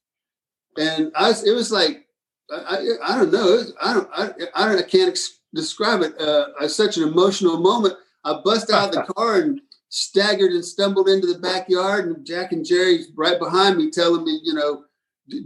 [0.77, 2.07] and I was, it was like
[2.51, 6.19] I, I, don't know was, I don't I, I don't I can't ex- describe it.
[6.19, 7.95] Uh, it's such an emotional moment.
[8.23, 12.51] I bust out of the car and staggered and stumbled into the backyard, and Jack
[12.51, 14.85] and Jerry right behind me, telling me, you know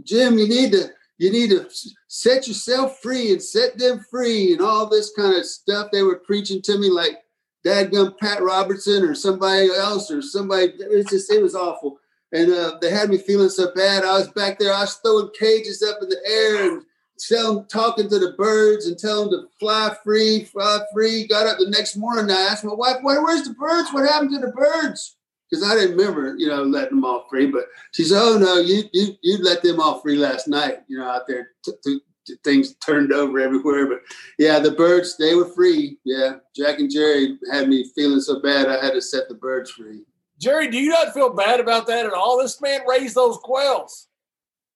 [0.04, 1.68] Jim, you need to you need to
[2.08, 6.16] set yourself free and set them free and all this kind of stuff they were
[6.16, 7.18] preaching to me like
[7.64, 10.72] dadgum Pat Robertson or somebody else or somebody.
[10.78, 11.98] It's just it was awful.
[12.32, 14.04] And uh, they had me feeling so bad.
[14.04, 14.74] I was back there.
[14.74, 16.82] I was throwing cages up in the air and
[17.18, 21.26] telling, talking to the birds and telling them to fly free, fly free.
[21.26, 22.30] Got up the next morning.
[22.30, 23.92] I asked my wife, "Where, where's the birds?
[23.92, 25.16] What happened to the birds?"
[25.50, 27.46] because I didn't remember, you know, letting them off free.
[27.46, 30.78] But she said, "Oh no, you you you let them off free last night.
[30.88, 33.86] You know, out there, t- t- t- things turned over everywhere.
[33.86, 34.00] But
[34.38, 35.98] yeah, the birds they were free.
[36.04, 39.70] Yeah, Jack and Jerry had me feeling so bad I had to set the birds
[39.70, 40.02] free.
[40.38, 42.38] Jerry, do you not feel bad about that at all?
[42.38, 44.05] This man raised those quails.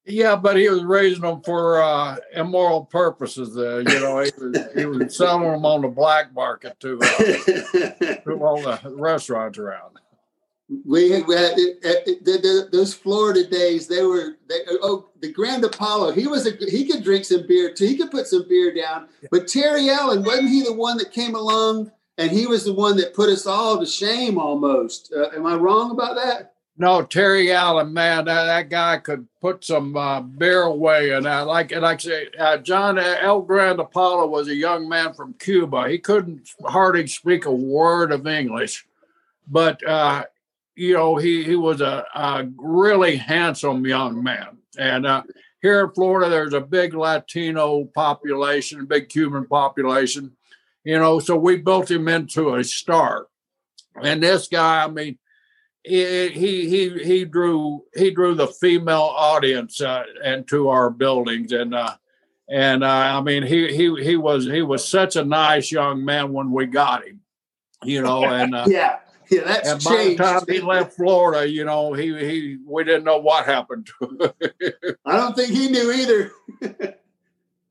[0.07, 3.57] Yeah, but he was raising them for uh, immoral purposes.
[3.57, 7.07] Uh, you know, he was, he was selling them on the black market to, uh,
[8.25, 10.01] to all the restaurants around
[10.85, 13.89] we, we had it, it, the, those Florida days.
[13.89, 16.15] They were they, oh the Gran Apolo.
[16.15, 17.87] He was a he could drink some beer too.
[17.87, 19.09] He could put some beer down.
[19.31, 22.97] But Terry Allen wasn't he the one that came along and he was the one
[22.99, 25.13] that put us all to shame almost.
[25.13, 26.50] Uh, am I wrong about that?
[26.81, 31.11] No, Terry Allen, man, that, that guy could put some uh, beer away.
[31.11, 35.13] And I like, like I say, uh, John El Gran Apolo was a young man
[35.13, 35.91] from Cuba.
[35.91, 38.87] He couldn't hardly speak a word of English,
[39.47, 40.25] but uh,
[40.75, 45.23] you know, he he was a, a really handsome young man, and uh,
[45.61, 50.35] here in Florida, there's a big Latino population, a big Cuban population,
[50.85, 53.27] you know, so we built him into a star.
[54.03, 55.19] And this guy, I mean,
[55.83, 61.95] he he he drew he drew the female audience uh, into our buildings, and uh,
[62.49, 66.33] and uh, I mean, he he he was he was such a nice young man
[66.33, 67.21] when we got him
[67.85, 68.99] you know, and uh, yeah,
[69.31, 73.05] yeah, that's and by the time he left Florida, you know, he he we didn't
[73.05, 74.97] know what happened to him.
[75.05, 76.33] I don't think he knew either.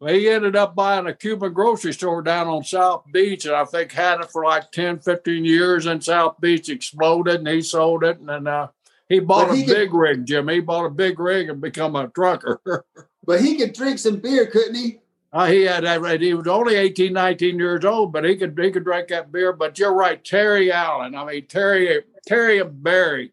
[0.08, 3.92] he ended up buying a Cuban grocery store down on South Beach, and I think
[3.92, 5.86] had it for like 10, 15 years.
[5.86, 8.68] And South Beach exploded, and he sold it, and then uh,
[9.10, 10.48] he bought But a he could- big rig, Jim.
[10.48, 12.62] He bought a big rig and become a trucker.
[13.26, 15.00] but he could drink some beer, couldn't he?
[15.32, 16.22] Uh, he had that.
[16.22, 19.54] He was only 18, 19 years old, but he could he could drink that beer.
[19.54, 21.14] But you're right, Terry Allen.
[21.14, 23.32] I mean Terry Terry and Barry,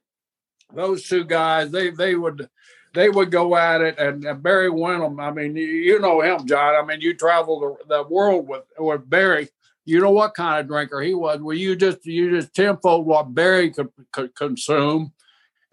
[0.74, 1.70] those two guys.
[1.70, 2.50] They they would
[2.96, 5.20] they would go at it, and, and Barry Windham.
[5.20, 6.74] I mean, you, you know him, John.
[6.74, 9.48] I mean, you travel the, the world with with Barry.
[9.84, 11.40] You know what kind of drinker he was.
[11.40, 15.12] Well, you just you just tenfold what Barry could, could consume,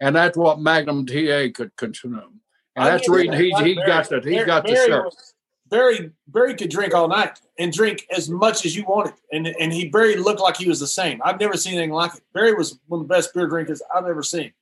[0.00, 2.40] and that's what Magnum TA could consume.
[2.76, 3.40] And I that's reason that.
[3.40, 3.88] he's Like he's Barry.
[3.88, 5.04] got the he Barry, got the Barry shirt.
[5.06, 5.30] was-
[5.70, 9.72] Barry Barry could drink all night and drink as much as you wanted, and and
[9.72, 11.20] he Barry looked like he was the same.
[11.24, 12.20] I've never seen anything like it.
[12.32, 14.52] Barry was one of the best beer drinkers I've ever seen.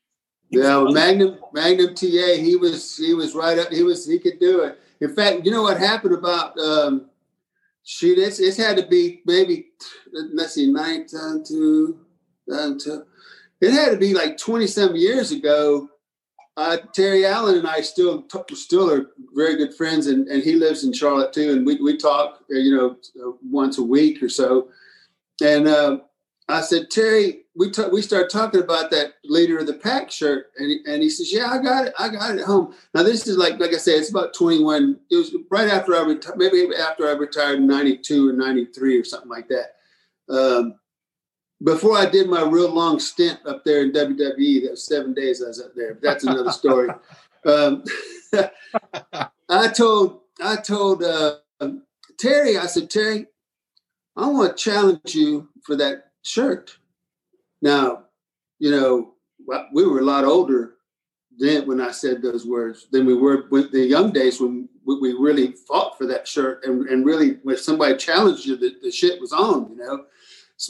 [0.52, 0.92] Yeah, well.
[0.92, 3.72] Magnum Magnum TA, he was he was right up.
[3.72, 4.78] He was he could do it.
[5.00, 7.06] In fact, you know what happened about um,
[7.84, 8.18] shoot?
[8.18, 9.68] It's it's had to be maybe
[10.34, 11.98] let's see, nine time to
[12.46, 13.06] nine to.
[13.62, 15.88] It had to be like twenty some years ago.
[16.58, 20.84] Uh, Terry Allen and I still still are very good friends, and, and he lives
[20.84, 21.52] in Charlotte too.
[21.52, 24.68] And we we talk, uh, you know, uh, once a week or so.
[25.42, 26.00] And uh,
[26.50, 30.46] I said, Terry, we ta- we started talking about that leader of the pack shirt,
[30.58, 32.74] and he, and he says, Yeah, I got it, I got it at home.
[32.94, 34.98] Now this is like like I said, it's about twenty one.
[35.10, 38.66] It was right after I retired, maybe after I retired in ninety two or ninety
[38.66, 39.74] three or something like that.
[40.28, 40.76] Um,
[41.62, 45.42] before I did my real long stint up there in WWE, that was seven days
[45.42, 45.98] I was up there.
[46.02, 46.88] That's another story.
[47.46, 47.84] um,
[49.48, 51.36] I told I told uh,
[52.22, 53.26] Terry, I said, Terry,
[54.16, 56.78] I want to challenge you for that shirt.
[57.62, 58.04] Now,
[58.58, 59.14] you know,
[59.72, 60.74] we were a lot older
[61.38, 65.12] then when I said those words than we were with the young days when we
[65.12, 69.20] really fought for that shirt and, and really when somebody challenged you, the, the shit
[69.20, 70.04] was on, you know.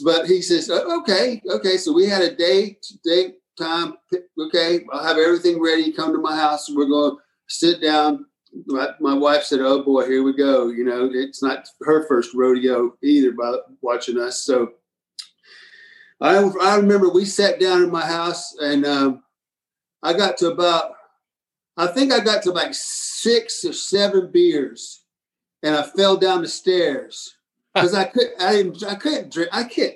[0.03, 1.77] But he says, "Oh, okay, okay.
[1.77, 3.95] So we had a date, date, time.
[4.39, 5.91] Okay, I'll have everything ready.
[5.91, 6.67] Come to my house.
[6.73, 8.25] We're going to sit down.
[8.65, 12.33] My, my wife said, "Oh boy, here we go." You know, it's not her first
[12.33, 14.43] rodeo either by watching us.
[14.43, 14.71] So
[16.23, 19.23] I I remember we sat down in my house and um,
[20.01, 20.93] I got to about
[21.75, 25.03] I think I got to like six or seven beers
[25.63, 27.35] and I fell down the stairs.
[27.75, 29.95] Because I could I didn't I couldn't drink I can't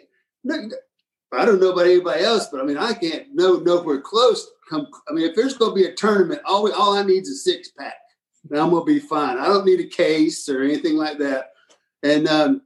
[1.31, 4.87] I don't know about anybody else but I mean I can't no nowhere close come
[5.07, 7.29] I mean if there's going to be a tournament all we, all I need is
[7.29, 7.95] a six pack
[8.49, 9.37] and I'm gonna be fine.
[9.37, 11.51] I don't need a case or anything like that.
[12.03, 12.61] And um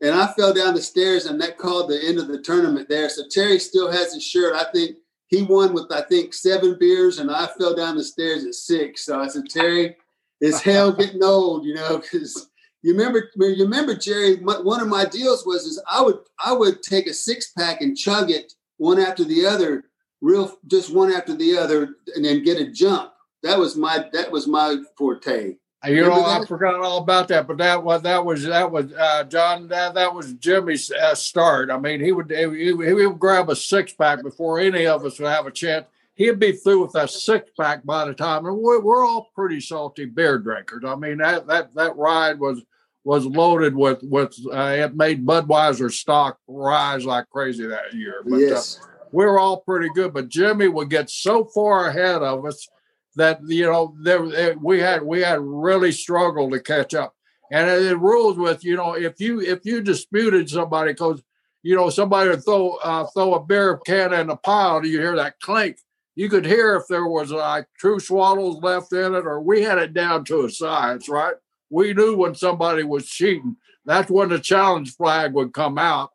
[0.00, 3.08] and I fell down the stairs and that called the end of the tournament there.
[3.08, 4.54] So Terry still has his shirt.
[4.54, 4.96] I think
[5.28, 9.04] he won with I think seven beers and I fell down the stairs at six.
[9.04, 9.96] So I said Terry
[10.40, 12.50] it's hell getting old you know because
[12.82, 16.52] you remember you remember Jerry my, one of my deals was is I would I
[16.52, 19.84] would take a six pack and chug it one after the other
[20.20, 23.12] real just one after the other and then get a jump.
[23.42, 27.58] That was my that was my forte You know, I forgot all about that, but
[27.58, 29.68] that was that was that was uh, John.
[29.68, 31.70] That, that was Jimmy's uh, start.
[31.70, 35.18] I mean, he would he, he would grab a six pack before any of us
[35.18, 35.86] would have a chance.
[36.14, 39.60] He'd be through with that six pack by the time, and we're, we're all pretty
[39.60, 40.84] salty beer drinkers.
[40.86, 42.62] I mean, that that that ride was
[43.02, 48.22] was loaded with with uh, it made Budweiser stock rise like crazy that year.
[48.24, 48.80] But, uh, yes
[49.14, 52.68] we're all pretty good, but Jimmy would get so far ahead of us
[53.16, 57.14] that you know there eh, we had we had really struggled to catch up.
[57.50, 61.22] And it rules with you know if you if you disputed somebody because
[61.62, 65.00] you know somebody would throw uh, throw a beer can in a pile, Do you
[65.00, 65.78] hear that clink.
[66.16, 69.78] You could hear if there was like true swallows left in it, or we had
[69.78, 71.34] it down to a science, right?
[71.70, 73.56] We knew when somebody was cheating.
[73.84, 76.10] That's when the challenge flag would come out.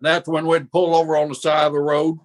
[0.00, 2.18] That's when we'd pull over on the side of the road,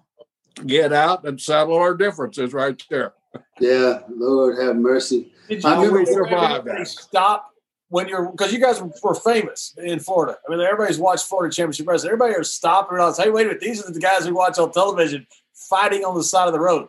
[0.66, 3.14] get out, and settle our differences right there.
[3.60, 6.88] Yeah Lord have mercy Did I you remember- that.
[6.88, 7.50] stop
[7.90, 10.36] when you're because you guys were famous in Florida?
[10.46, 12.12] I mean, everybody's watched Florida Championship Wrestling.
[12.12, 14.58] Everybody are stopping and realize, hey, wait a minute, these are the guys we watch
[14.58, 16.88] on television fighting on the side of the road.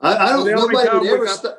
[0.00, 1.58] I, I don't only nobody would ever stop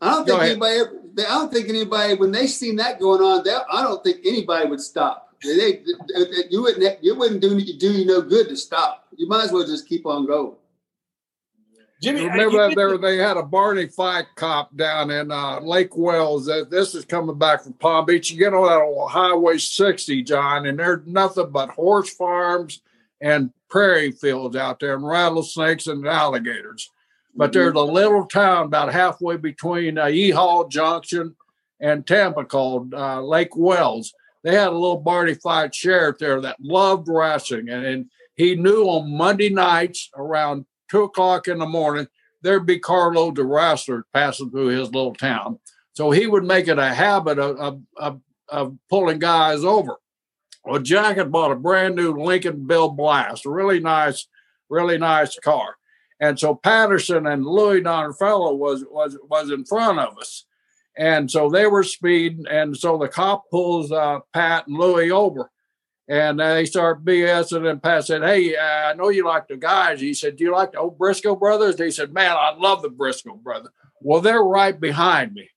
[0.00, 0.50] I don't think ahead.
[0.52, 4.02] anybody ever, I don't think anybody when they seen that going on they, I don't
[4.02, 5.82] think anybody would stop they, they-
[6.14, 9.52] they- you wouldn't you wouldn't do do you no good to stop you might as
[9.52, 10.54] well just keep on going
[12.04, 15.96] Jimmy, Remember you that there they had a Barney Fife cop down in uh, Lake
[15.96, 16.46] Wales.
[16.46, 18.30] This is coming back from Palm Beach.
[18.30, 22.82] You get on that old Highway 60, John, and there's nothing but horse farms
[23.20, 26.90] and prairie fields out there and rattlesnakes and alligators.
[27.34, 27.58] But mm-hmm.
[27.58, 31.34] there's a little town about halfway between uh, Yeehaw Junction
[31.80, 34.12] and Tampa called uh, Lake Wales.
[34.42, 38.84] They had a little Barney Fife sheriff there that loved wrestling, and, and he knew
[38.84, 42.06] on Monday nights around two o'clock in the morning
[42.44, 45.58] there'd be carloads of wrestlers passing through his little town.
[45.94, 49.96] So he would make it a habit of, of, of, of pulling guys over.
[50.64, 54.28] Well, Jack had bought a brand new Lincoln Bill Blass, a really nice,
[54.68, 55.76] really nice car.
[56.20, 60.46] And so Patterson and Louis Donfellow was was was in front of us.
[60.96, 62.44] And so they were speeding.
[62.48, 65.50] And so the cop pulls uh, Pat and Louis over.
[66.06, 67.68] And they start BSing.
[67.68, 70.00] And Pat said, Hey, I know you like the guys.
[70.00, 71.76] He said, Do you like the old Brisco brothers?
[71.76, 73.72] They said, Man, I love the Brisco brothers.
[74.00, 75.48] Well, they're right behind me.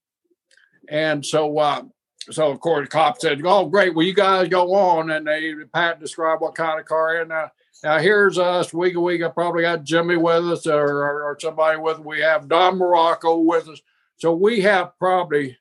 [0.89, 1.83] And so, uh,
[2.31, 3.95] so of course, the cop said, "Oh, great.
[3.95, 7.21] Well, you guys go on." And they Pat described what kind of car.
[7.21, 7.49] And uh,
[7.83, 8.73] now here's us.
[8.73, 11.97] We we probably got Jimmy with us or, or, or somebody with.
[11.97, 12.05] Us.
[12.05, 13.81] We have Don Muraco with us.
[14.17, 15.57] So we have probably.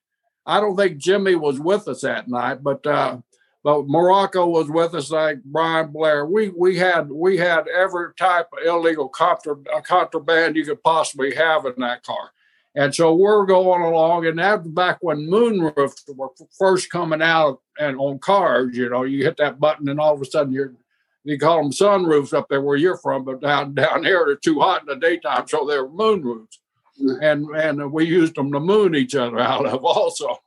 [0.48, 3.18] I don't think Jimmy was with us that night, but uh,
[3.66, 6.24] but Muraco was with us, like Brian Blair.
[6.24, 11.66] We we had we had every type of illegal contra, contraband you could possibly have
[11.66, 12.30] in that car.
[12.76, 17.98] And so we're going along, and that's back when moonroofs were first coming out and
[17.98, 18.76] on cars.
[18.76, 20.72] You know, you hit that button, and all of a sudden you're
[21.24, 24.60] you call them sunroofs up there where you're from, but down down here they're too
[24.60, 26.58] hot in the daytime, so they're moonroofs.
[27.02, 27.20] Mm.
[27.20, 30.40] And and we used them to moon each other out of also.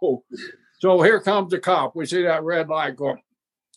[0.79, 1.95] So here comes the cop.
[1.95, 3.21] We see that red light going.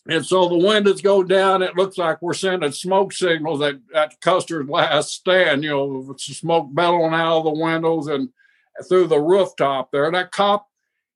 [0.09, 1.63] And so the windows go down.
[1.63, 6.69] It looks like we're sending smoke signals at, at Custer's last stand, you know, smoke
[6.73, 8.29] bellowing out of the windows and
[8.89, 10.11] through the rooftop there.
[10.11, 10.67] That cop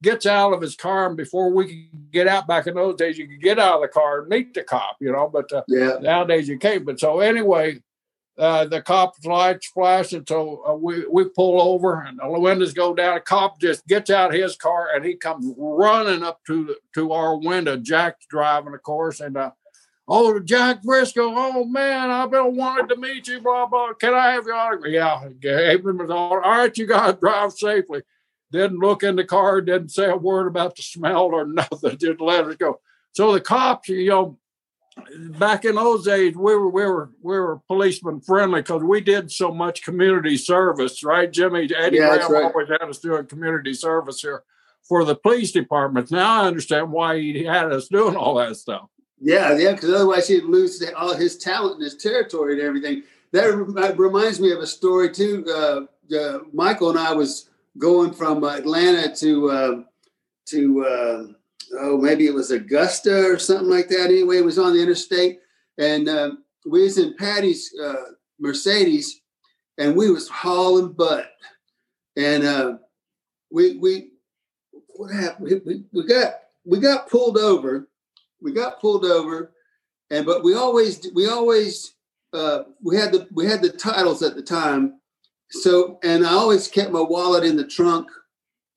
[0.03, 3.19] gets out of his car, and before we could get out back in those days,
[3.19, 5.29] you could get out of the car and meet the cop, you know.
[5.33, 5.97] But uh, yeah.
[6.01, 6.85] nowadays you can't.
[6.85, 7.81] But so anyway,
[8.39, 12.75] uh, the cop's lights flash, and so uh, we we pull over, and the windows
[12.75, 13.15] go down.
[13.15, 17.13] The cop just gets out of his car, and he comes running up to to
[17.13, 17.77] our window.
[17.77, 19.53] Jack's driving, of course, and uh,
[20.09, 21.33] Oh, Jack Brisco.
[21.35, 23.41] Oh man, I've been wanting to meet you.
[23.41, 23.93] Blah blah.
[23.95, 24.93] Can I have your autograph?
[24.93, 28.03] Yeah, gave him his All right, you got to drive safely.
[28.53, 29.61] Didn't look in the car.
[29.61, 31.99] Didn't say a word about the smell or nothing.
[31.99, 32.81] Just let it go.
[33.13, 34.39] So the cops, you know,
[35.39, 39.31] back in those days, we were we were we were policeman friendly because we did
[39.31, 41.31] so much community service, right?
[41.31, 42.45] Jimmy Eddie yeah, Graham right.
[42.45, 44.43] always had us doing community service here
[44.83, 46.11] for the police departments.
[46.11, 48.89] Now I understand why he had us doing all that stuff.
[49.21, 53.03] Yeah, yeah, because otherwise he'd lose all his talent and his territory and everything.
[53.33, 55.45] That reminds me of a story too.
[55.49, 59.83] Uh, uh, Michael and I was going from Atlanta to uh,
[60.47, 61.27] to uh,
[61.79, 64.07] oh maybe it was Augusta or something like that.
[64.07, 65.39] Anyway, it was on the interstate,
[65.79, 66.31] and uh,
[66.67, 69.21] we was in Patty's uh, Mercedes,
[69.79, 71.31] and we was hauling butt,
[72.17, 72.79] and
[73.51, 74.11] we we
[74.97, 75.63] what happened?
[75.65, 77.89] We, we got we got pulled over
[78.41, 79.53] we got pulled over,
[80.11, 81.95] and but we always we always
[82.33, 85.01] uh, we had the we had the titles at the time.
[85.51, 88.09] So and I always kept my wallet in the trunk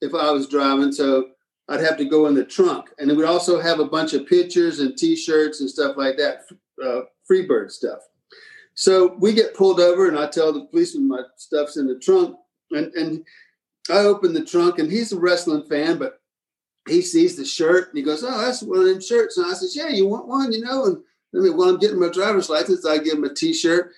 [0.02, 0.92] if I was driving.
[0.92, 1.30] So
[1.70, 4.28] I'd have to go in the trunk, and it would also have a bunch of
[4.28, 6.46] pictures and T-shirts and stuff like that,
[6.84, 8.00] uh, Freebird stuff.
[8.74, 12.36] So we get pulled over, and I tell the policeman my stuff's in the trunk,
[12.72, 13.24] and and
[13.90, 16.22] I open the trunk, and he's a wrestling fan, but
[16.88, 19.54] he sees the shirt and he goes, "Oh, that's one of them shirts." And I
[19.54, 20.98] says, "Yeah, you want one?" You know, and
[21.36, 23.92] I mean, while I'm getting my driver's license, I give him a T-shirt,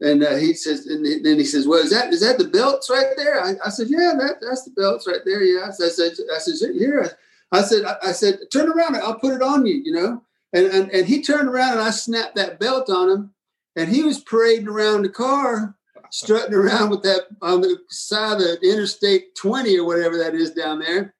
[0.00, 2.90] and uh, he says, and then he says, "Well, is that is that the belts
[2.90, 6.12] right there?" I, I said, "Yeah, that, that's the belts right there." Yeah, I said,
[6.34, 7.18] "I said here."
[7.52, 10.22] I said, I, I said, turn around, I'll put it on you, you know.
[10.52, 13.34] And, and and he turned around and I snapped that belt on him,
[13.76, 15.74] and he was parading around the car,
[16.10, 20.52] strutting around with that on the side of the Interstate 20 or whatever that is
[20.52, 21.14] down there,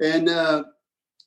[0.00, 0.28] and.
[0.28, 0.64] uh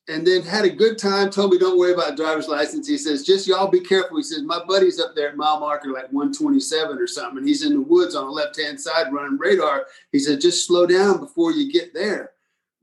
[0.08, 1.30] and then had a good time.
[1.30, 2.88] Told me don't worry about driver's license.
[2.88, 4.18] He says just y'all be careful.
[4.18, 7.40] He says my buddy's up there at mile marker like 127 or something.
[7.40, 9.86] And he's in the woods on the left hand side running radar.
[10.12, 12.32] He said just slow down before you get there.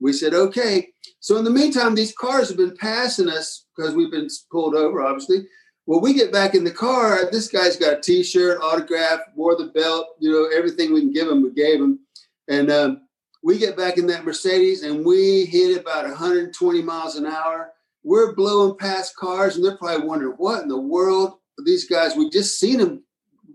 [0.01, 0.91] We said okay.
[1.21, 5.03] So in the meantime, these cars have been passing us because we've been pulled over,
[5.03, 5.47] obviously.
[5.87, 7.31] Well, we get back in the car.
[7.31, 10.09] This guy's got a T-shirt, autograph, wore the belt.
[10.19, 12.01] You know everything we can give him, we gave him.
[12.49, 13.03] And um,
[13.45, 17.73] we get back in that Mercedes and we hit about 120 miles an hour.
[18.03, 21.35] We're blowing past cars and they're probably wondering what in the world
[21.67, 22.17] these guys.
[22.17, 23.05] We just seen them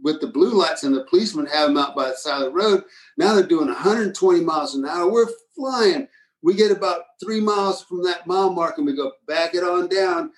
[0.04, 2.52] with the blue lights and the policemen have them out by the side of the
[2.52, 2.84] road.
[3.18, 5.12] Now they're doing 120 miles an hour.
[5.12, 6.08] We're flying.
[6.44, 9.90] We get about three miles from that mile mark and we go back it on
[9.90, 10.32] down.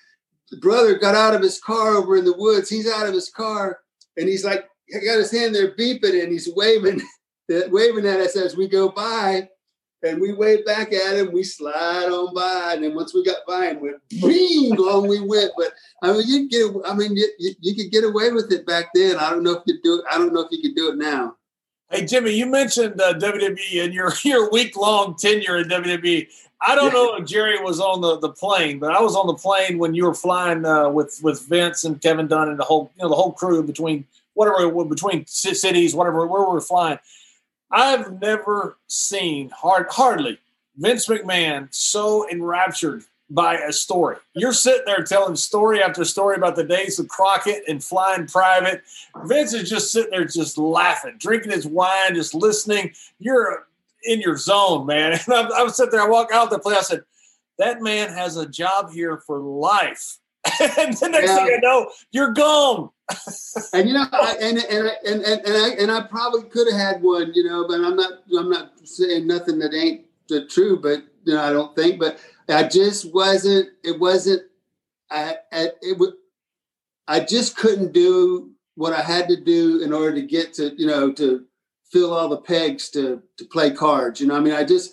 [0.50, 2.70] The brother got out of his car over in the woods.
[2.70, 3.80] He's out of his car
[4.16, 7.02] and he's like, he got his hand there beeping and he's waving,
[7.48, 9.48] waving at us as we go by.
[10.04, 12.72] And we wave back at him, we slide on by.
[12.74, 15.52] And then once we got by him, we bing, on we went.
[15.56, 15.72] But
[16.02, 18.86] I mean, you get, I mean, you, you, you could get away with it back
[18.96, 19.16] then.
[19.18, 20.04] I don't know if you do it.
[20.10, 21.36] I don't know if you could do it now.
[21.92, 26.26] Hey Jimmy, you mentioned uh, WWE and your your week long tenure at WWE.
[26.58, 29.34] I don't know if Jerry was on the, the plane, but I was on the
[29.34, 32.90] plane when you were flying uh, with with Vince and Kevin Dunn and the whole
[32.96, 36.98] you know the whole crew between whatever between cities, whatever where we were flying.
[37.72, 40.38] I've never seen hard hardly
[40.76, 44.16] Vince McMahon so enraptured by a story.
[44.34, 48.82] You're sitting there telling story after story about the days of Crockett and flying private.
[49.24, 52.92] Vince is just sitting there, just laughing, drinking his wine, just listening.
[53.18, 53.66] You're
[54.04, 55.12] in your zone, man.
[55.26, 57.04] And I'm, I'm sitting there, I walk out the place, I said,
[57.58, 60.18] that man has a job here for life.
[60.60, 61.36] and the next yeah.
[61.36, 62.90] thing I know, you're gone.
[63.72, 66.80] And you know, I, and and and and and I and I probably could have
[66.80, 70.80] had one, you know, but I'm not I'm not saying nothing that ain't the true,
[70.80, 71.98] but you know, I don't think.
[71.98, 73.70] But I just wasn't.
[73.84, 74.42] It wasn't.
[75.10, 76.14] I, I it would.
[77.08, 80.86] I just couldn't do what I had to do in order to get to you
[80.86, 81.44] know to
[81.90, 84.20] fill all the pegs to to play cards.
[84.20, 84.92] You know, I mean, I just.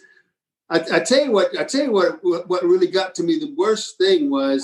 [0.71, 1.57] I, I tell you what.
[1.57, 2.19] I tell you what.
[2.23, 4.63] What really got to me the worst thing was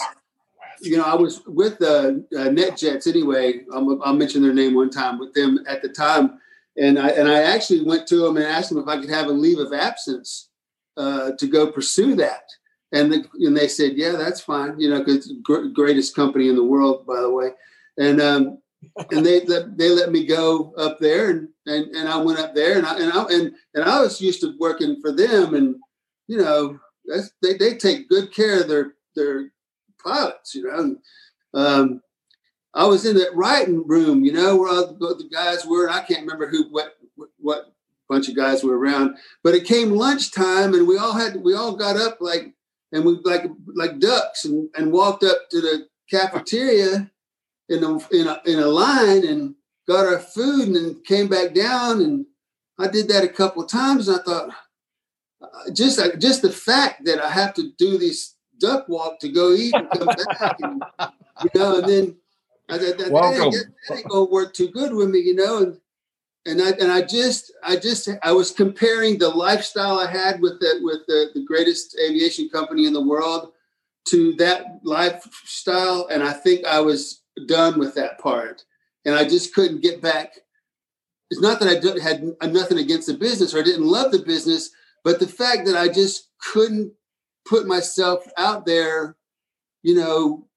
[0.85, 3.65] you know, I was with the uh, NetJets anyway.
[3.73, 6.39] I'll, I'll, mention their name one time with them at the time,
[6.77, 9.27] and I and I actually went to them and asked them if I could have
[9.27, 10.49] a leave of absence
[10.97, 12.43] uh, to go pursue that.
[12.91, 14.79] And, the, and they said, yeah, that's fine.
[14.79, 17.49] You know, because gr- greatest company in the world, by the way.
[17.97, 18.59] And um,
[19.11, 22.55] and they let they let me go up there, and and, and I went up
[22.55, 25.75] there, and I and I and, and I was used to working for them, and
[26.27, 26.79] you know,
[27.41, 29.51] they they take good care of their their
[30.53, 30.79] you know.
[30.79, 30.97] And,
[31.53, 32.01] um,
[32.73, 35.89] I was in that writing room, you know, where all the, the guys were.
[35.89, 36.97] I can't remember who, what,
[37.37, 37.73] what
[38.09, 39.15] bunch of guys were around.
[39.43, 42.53] But it came lunchtime, and we all had, we all got up like,
[42.91, 47.09] and we like like ducks, and, and walked up to the cafeteria
[47.69, 49.55] in a, in a in a line, and
[49.87, 52.01] got our food, and then came back down.
[52.01, 52.25] And
[52.77, 54.49] I did that a couple of times, and I thought,
[55.41, 59.29] uh, just uh, just the fact that I have to do these duck walk to
[59.29, 60.59] go eat and come back.
[60.61, 60.83] And,
[61.43, 62.15] you know, and then
[62.69, 63.51] I said, that, Welcome.
[63.51, 65.57] That, that ain't gonna work too good with me, you know.
[65.59, 65.77] And
[66.45, 70.59] and I and I just I just I was comparing the lifestyle I had with
[70.59, 73.51] the with the, the greatest aviation company in the world
[74.09, 78.63] to that lifestyle, and I think I was done with that part,
[79.05, 80.35] and I just couldn't get back.
[81.31, 84.69] It's not that I had nothing against the business or I didn't love the business,
[85.03, 86.93] but the fact that I just couldn't
[87.45, 89.15] put myself out there,
[89.83, 90.47] you know,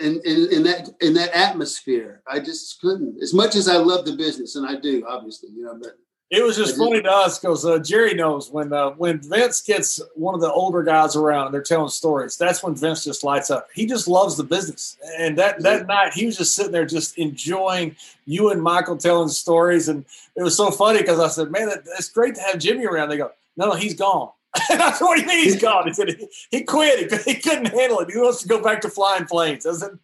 [0.00, 2.22] in, in, in that in that atmosphere.
[2.26, 3.22] I just couldn't.
[3.22, 5.98] As much as I love the business, and I do, obviously, you know, but
[6.32, 10.00] it was just funny to us because uh, Jerry knows when uh, when Vince gets
[10.14, 12.38] one of the older guys around and they're telling stories.
[12.38, 13.68] That's when Vince just lights up.
[13.74, 15.86] He just loves the business, and that that yeah.
[15.86, 20.42] night he was just sitting there just enjoying you and Michael telling stories, and it
[20.42, 23.18] was so funny because I said, "Man, that, it's great to have Jimmy around." They
[23.18, 24.30] go, "No, no, he's gone."
[24.68, 25.86] That's what he mean he's gone.
[25.86, 27.10] He said he, he quit.
[27.10, 28.10] He, he, couldn't handle it.
[28.10, 29.64] He wants to go back to flying planes.
[29.64, 29.98] Doesn't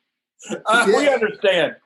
[0.67, 0.97] uh, yeah.
[0.97, 1.77] we understand?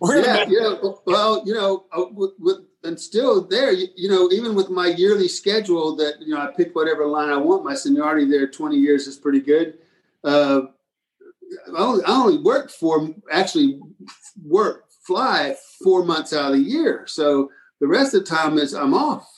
[0.00, 0.74] We're yeah, yeah.
[1.04, 4.86] Well, you know, uh, with, with, and still there, you, you, know, even with my
[4.86, 7.64] yearly schedule that you know I pick whatever line I want.
[7.64, 9.74] My seniority there, twenty years is pretty good.
[10.24, 10.62] Uh,
[11.76, 13.78] I only, I only work for actually
[14.42, 15.54] work fly
[15.84, 17.50] four months out of the year, so
[17.80, 19.28] the rest of the time is I'm off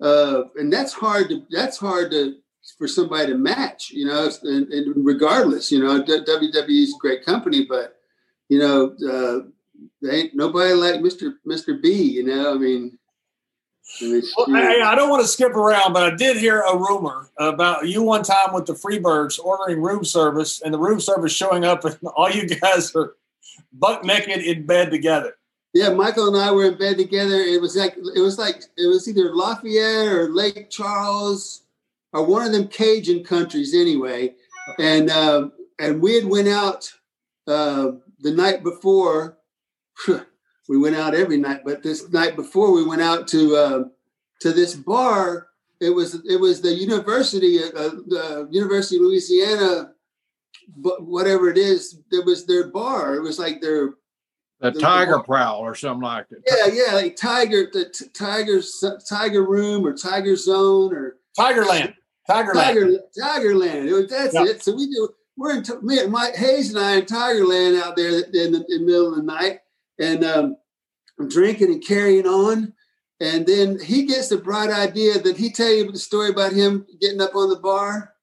[0.00, 2.36] uh, and that's hard to that's hard to
[2.76, 4.30] for somebody to match, you know.
[4.42, 7.96] And, and regardless, you know, WWE is a great company, but
[8.48, 9.48] you know, uh,
[10.02, 11.90] they ain't nobody like Mister Mister B.
[11.92, 12.98] You know, I mean.
[14.02, 17.88] well, I, I, don't want to skip around, but I did hear a rumor about
[17.88, 21.84] you one time with the Freebirds ordering room service, and the room service showing up,
[21.86, 23.14] and all you guys are
[23.72, 25.37] buck naked in bed together.
[25.74, 27.36] Yeah, Michael and I were in bed together.
[27.36, 31.62] It was like it was like it was either Lafayette or Lake Charles
[32.12, 34.34] or one of them Cajun countries anyway.
[34.78, 35.48] And uh,
[35.78, 36.90] and we had went out
[37.46, 39.38] uh, the night before.
[40.68, 43.84] we went out every night, but this night before we went out to uh,
[44.40, 45.48] to this bar.
[45.80, 49.92] It was it was the university, uh, the University of Louisiana,
[50.74, 52.00] whatever it is.
[52.10, 53.14] It was their bar.
[53.14, 53.94] It was like their
[54.60, 56.42] a tiger prowl or something like that.
[56.46, 61.94] Yeah, yeah, like tiger, the t- tiger's tiger room or tiger zone or Tigerland.
[62.28, 62.54] Tigerland.
[62.54, 64.08] Tiger, Tigerland.
[64.08, 64.44] That's yeah.
[64.44, 64.62] it.
[64.62, 68.32] So we do we're in me, Mike Hayes and I in Tigerland out there in
[68.32, 69.60] the, in the middle of the night,
[69.98, 70.56] and um,
[71.28, 72.74] drinking and carrying on.
[73.20, 76.86] And then he gets the bright idea that he tell you the story about him
[77.00, 78.14] getting up on the bar.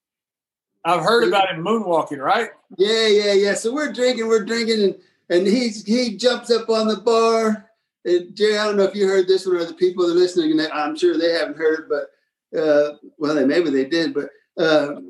[0.84, 2.50] I've heard about him moonwalking, right?
[2.78, 3.54] Yeah, yeah, yeah.
[3.56, 4.96] So we're drinking, we're drinking, and
[5.30, 7.70] and he he jumps up on the bar.
[8.06, 10.20] And Jerry, I don't know if you heard this one or the people that are
[10.20, 10.60] listening.
[10.72, 14.14] I'm sure they haven't heard it, but uh, well, they, maybe they did.
[14.14, 15.02] But uh,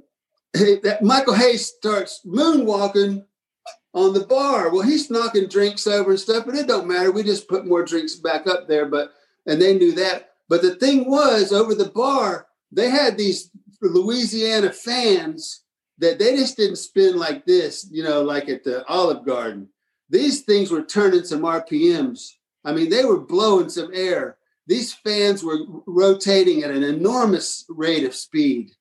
[0.53, 3.26] that Michael Hayes starts moonwalking
[3.93, 4.72] on the bar.
[4.72, 7.11] Well, he's knocking drinks over and stuff, but it don't matter.
[7.11, 8.86] We just put more drinks back up there.
[8.86, 9.11] But
[9.45, 10.32] and they knew that.
[10.47, 13.49] But the thing was, over the bar, they had these
[13.82, 15.63] Louisiana fans
[15.97, 19.70] that they just didn't spin like this, you know, like at the Olive Garden.
[20.10, 22.32] These things were turning some RPMs.
[22.64, 24.38] I mean, they were blowing some air.
[24.68, 28.72] These fans were rotating at an enormous rate of speed.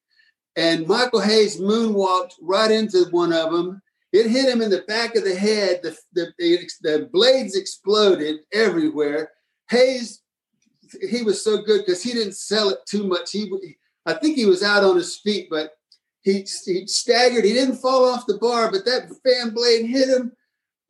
[0.56, 3.82] And Michael Hayes moonwalked right into one of them.
[4.12, 5.80] It hit him in the back of the head.
[5.82, 6.32] The, the,
[6.82, 9.32] the blades exploded everywhere.
[9.70, 10.22] Hayes,
[11.10, 13.32] he was so good because he didn't sell it too much.
[13.32, 15.72] He, I think he was out on his feet, but
[16.22, 17.44] he, he staggered.
[17.44, 20.32] He didn't fall off the bar, but that fan blade hit him.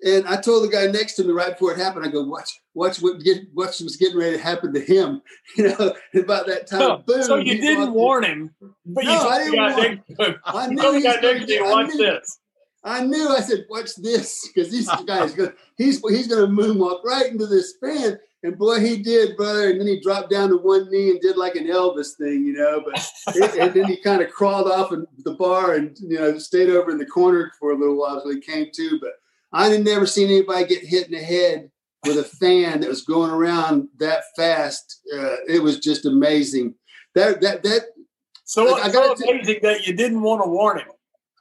[0.03, 2.51] And I told the guy next to me right before it happened, I go, watch,
[2.74, 5.22] watch what get watch was getting ready to happen to him.
[5.57, 6.80] You know, about that time.
[6.80, 9.57] So, boom, so you didn't warn him, but no, you I didn't
[10.18, 12.38] warn I knew he guy was gonna next to you, get- I watch knew- this.
[12.86, 13.28] I knew.
[13.30, 15.53] I said, "Watch this," because this guy's going.
[15.78, 19.70] He's he's going to moonwalk right into this fan, and boy, he did, brother.
[19.70, 22.53] And then he dropped down to one knee and did like an Elvis thing, you
[22.53, 22.82] know.
[22.84, 23.03] But
[23.36, 26.90] it, and then he kind of crawled off the bar and you know stayed over
[26.90, 28.99] in the corner for a little while until he came to.
[29.01, 29.12] But
[29.55, 31.70] I had never seen anybody get hit in the head
[32.05, 35.00] with a fan that was going around that fast.
[35.14, 36.74] Uh, it was just amazing.
[37.14, 37.82] That that that
[38.44, 40.88] So, I- I so t- amazing that you didn't want to warn him.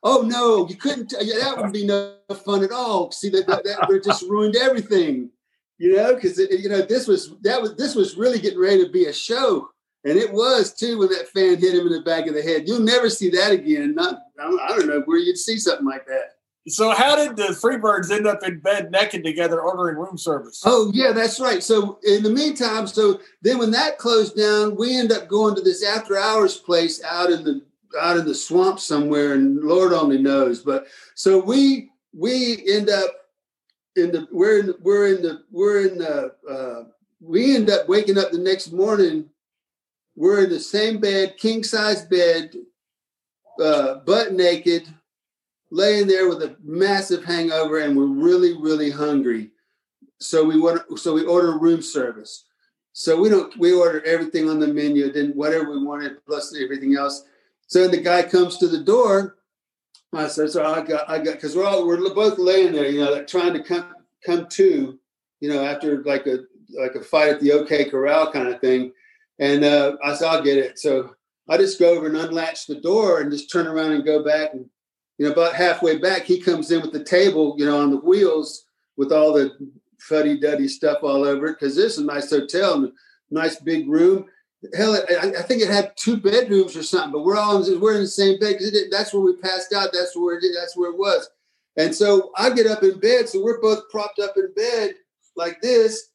[0.03, 1.09] Oh no, you couldn't.
[1.09, 3.11] T- yeah, that would be no fun at all.
[3.11, 5.29] See that that, that just ruined everything,
[5.77, 6.13] you know.
[6.15, 9.13] Because you know this was that was this was really getting ready to be a
[9.13, 9.69] show,
[10.03, 12.67] and it was too when that fan hit him in the back of the head.
[12.67, 13.95] You'll never see that again.
[13.95, 16.32] Not I don't, I don't know where you'd see something like that.
[16.67, 20.61] So, how did the Freebirds end up in bed naked together ordering room service?
[20.65, 21.61] Oh yeah, that's right.
[21.61, 25.61] So in the meantime, so then when that closed down, we end up going to
[25.61, 27.61] this after hours place out in the
[27.99, 30.61] out in the swamp somewhere, and Lord only knows.
[30.61, 33.09] But so we we end up
[33.97, 36.83] in the we're in we're in the we're in the uh,
[37.19, 39.29] we end up waking up the next morning.
[40.15, 42.55] We're in the same bed, king size bed,
[43.59, 44.87] uh, butt naked,
[45.73, 49.49] laying there with a massive hangover, and we're really really hungry.
[50.19, 52.45] So we want so we order room service.
[52.93, 56.95] So we don't we order everything on the menu then whatever we wanted plus everything
[56.95, 57.25] else.
[57.65, 59.37] So the guy comes to the door.
[60.13, 63.03] I said so i got i got because we're all we're both laying there you
[63.03, 64.99] know like trying to come come to
[65.39, 66.41] you know after like a
[66.79, 68.93] like a fight at the ok corral kind of thing.
[69.39, 70.77] And uh i said i'll get it.
[70.77, 71.15] So
[71.49, 74.53] i just go over and unlatch the door and just turn around and go back
[74.53, 74.69] and
[75.23, 77.97] you know about halfway back he comes in with the table you know on the
[77.97, 78.65] wheels
[78.97, 79.55] with all the
[80.03, 82.91] fuddy duddy stuff all over it because this is a nice hotel and a
[83.33, 84.25] nice big room.
[84.75, 87.95] Hell, I, I think it had two bedrooms or something, but we're all in, we're
[87.95, 89.89] in the same bed because that's where we passed out.
[89.93, 91.29] That's where it, that's where it was.
[91.75, 94.95] And so I get up in bed, so we're both propped up in bed
[95.35, 96.09] like this,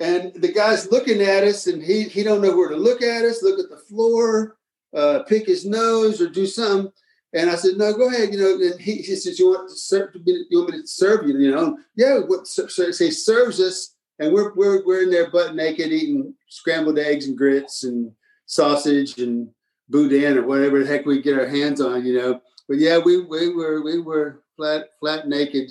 [0.00, 3.24] and the guy's looking at us, and he he don't know where to look at
[3.24, 4.56] us, look at the floor,
[4.94, 6.92] uh, pick his nose, or do something.
[7.34, 8.32] And I said, no, go ahead.
[8.32, 11.28] You know, and he, he says, you want to serve, you want me to serve
[11.28, 11.38] you?
[11.38, 12.20] You know, yeah.
[12.20, 16.98] What so, he serves us, and we're we're we're in there butt naked eating scrambled
[16.98, 18.12] eggs and grits and
[18.46, 19.50] sausage and
[19.90, 22.06] boudin or whatever the heck we get our hands on.
[22.06, 25.70] You know, but yeah, we we were we were flat flat naked.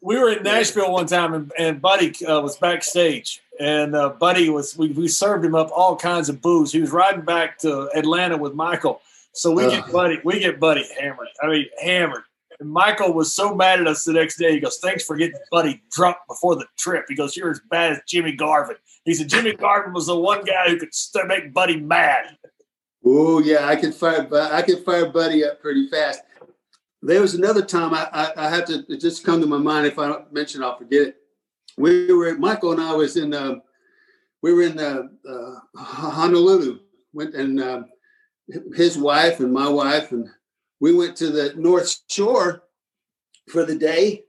[0.00, 4.50] we were in Nashville one time, and, and Buddy uh, was backstage, and uh, Buddy
[4.50, 6.70] was we, we served him up all kinds of booze.
[6.70, 9.00] He was riding back to Atlanta with Michael,
[9.36, 11.28] so we get Buddy we get Buddy hammered.
[11.42, 12.22] I mean hammered.
[12.58, 14.52] And Michael was so mad at us the next day.
[14.52, 17.92] He goes, "Thanks for getting Buddy drunk before the trip." He goes, "You're as bad
[17.92, 21.52] as Jimmy Garvin." He said, "Jimmy Garvin was the one guy who could st- make
[21.52, 22.38] Buddy mad."
[23.04, 24.26] Oh yeah, I can fire.
[24.32, 26.22] I can fire Buddy up pretty fast.
[27.02, 29.86] There was another time I, I, I have to it just come to my mind.
[29.86, 31.16] If I don't mention, I'll forget it.
[31.76, 33.34] We were Michael and I was in.
[33.34, 33.56] Uh,
[34.42, 36.78] we were in uh, uh, Honolulu.
[37.12, 37.82] Went and uh,
[38.74, 40.28] his wife and my wife and
[40.80, 42.62] we went to the North Shore
[43.48, 44.24] for the day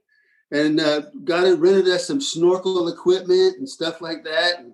[0.50, 4.60] and uh, got it rented us some snorkel equipment and stuff like that.
[4.60, 4.72] And,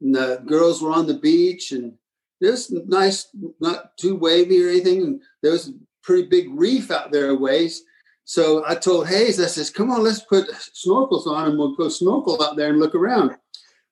[0.00, 1.92] and the girls were on the beach and
[2.40, 3.28] it was nice,
[3.60, 5.02] not too wavy or anything.
[5.02, 5.72] And there was a
[6.02, 7.82] pretty big reef out there a ways.
[8.24, 11.88] So I told Hayes, I says, come on, let's put snorkels on and we'll go
[11.88, 13.36] snorkel out there and look around.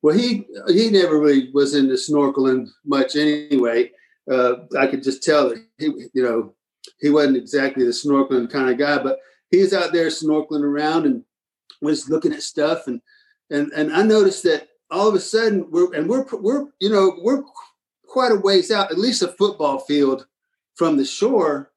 [0.00, 3.92] Well, he he never really was into snorkeling much anyway.
[4.30, 6.54] Uh, I could just tell that he, you know,
[7.00, 9.18] he wasn't exactly the snorkeling kind of guy, but
[9.50, 11.24] he's out there snorkeling around and
[11.80, 12.86] was looking at stuff.
[12.86, 13.00] And
[13.50, 17.18] and and I noticed that all of a sudden we're and we're we're you know
[17.22, 17.42] we're
[18.06, 20.26] quite a ways out, at least a football field
[20.74, 21.72] from the shore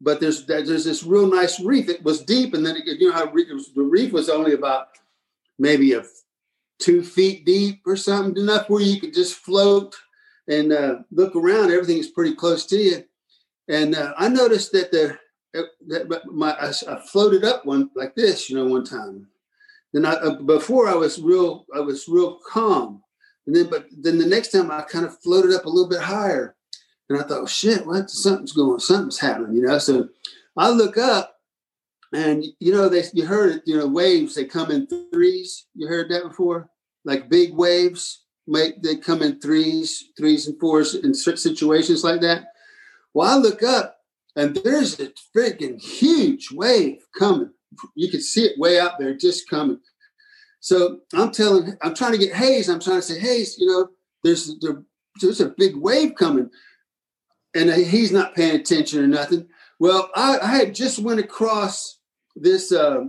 [0.00, 1.88] but there's there's this real nice reef.
[1.88, 4.88] It was deep, and then it, you know how was, the reef was only about
[5.58, 6.04] maybe a
[6.78, 9.94] two feet deep or something, enough where you could just float
[10.50, 11.70] and uh, look around.
[11.70, 13.04] Everything is pretty close to you.
[13.68, 15.16] And uh, I noticed that the
[15.56, 19.26] uh, that my I, I, floated up one like this, you know, one time.
[19.92, 23.02] Then I, uh, before I was real, I was real calm.
[23.46, 26.00] And then, but then the next time I kind of floated up a little bit
[26.00, 26.54] higher
[27.08, 28.08] and I thought, shit, what?
[28.08, 29.78] Something's going, something's happening, you know.
[29.78, 30.08] So
[30.56, 31.34] I look up
[32.12, 35.66] and you know, they you heard it, you know, waves, they come in threes.
[35.74, 36.70] You heard that before?
[37.04, 38.19] Like big waves,
[38.50, 42.48] make they come in threes, threes and fours in situations like that.
[43.14, 43.98] Well, I look up
[44.36, 47.50] and there's a freaking huge wave coming.
[47.94, 49.80] You can see it way out there just coming.
[50.60, 52.68] So I'm telling, I'm trying to get Hayes.
[52.68, 53.88] I'm trying to say, Hayes, you know,
[54.22, 54.82] there's there,
[55.20, 56.50] there's a big wave coming
[57.54, 59.48] and he's not paying attention or nothing.
[59.78, 61.98] Well, I, I had just went across
[62.36, 63.04] this uh,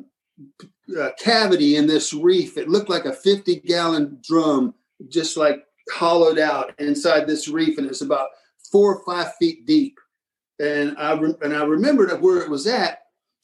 [1.00, 2.58] uh, cavity in this reef.
[2.58, 4.74] It looked like a 50 gallon drum,
[5.10, 8.30] just like hollowed out inside this reef, and it's about
[8.72, 9.98] four or five feet deep.
[10.60, 13.00] And I re- and I remembered where it was at.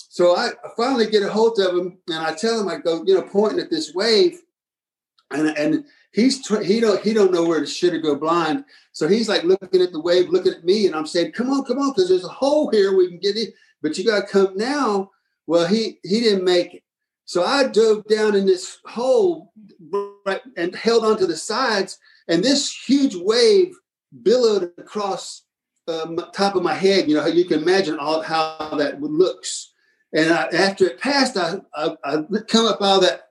[0.10, 3.14] So I, finally get a hold of him, and I tell him, I go, you
[3.14, 4.40] know, pointing at this wave,
[5.32, 8.66] and and he's he don't he don't know where to shit or go blind.
[8.92, 11.66] So he's like looking at the wave, looking at me, and I'm saying, "Come on,
[11.66, 13.48] come on, because there's a hole here we can get in,
[13.82, 15.12] but you got to come now."
[15.46, 16.84] Well, he he didn't make it,
[17.26, 19.54] so I dove down in this hole
[20.28, 21.98] right, and held onto the sides,
[22.28, 23.74] and this huge wave
[24.24, 25.44] billowed across
[25.88, 27.10] um, top of my head.
[27.10, 29.74] You know, you can imagine all how that looks.
[30.14, 32.18] And I, after it passed, I, I, I
[32.48, 33.22] come up out of that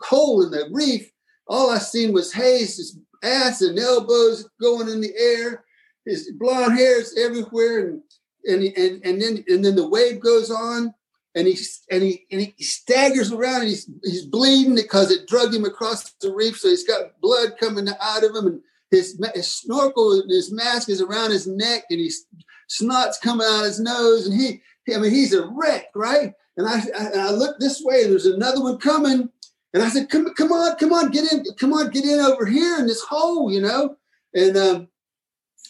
[0.00, 1.10] hole in the reef,
[1.48, 5.64] all I seen was Hayes, his ass and elbows going in the air,
[6.04, 8.02] his blonde hairs everywhere, and
[8.48, 10.92] and and and then and then the wave goes on,
[11.36, 11.56] and he
[11.90, 16.10] and he and he staggers around, and he's he's bleeding because it drug him across
[16.22, 18.60] the reef, so he's got blood coming out of him, and
[18.90, 22.26] his, his snorkel and his mask is around his neck, and he's
[22.68, 24.62] snot's coming out of his nose, and he,
[24.94, 26.32] I mean, he's a wreck, right?
[26.56, 29.28] And I, I, I look this way, and there's another one coming,
[29.74, 32.46] and I said, come, come on, come on, get in, come on, get in over
[32.46, 33.96] here in this hole, you know?
[34.34, 34.88] And um,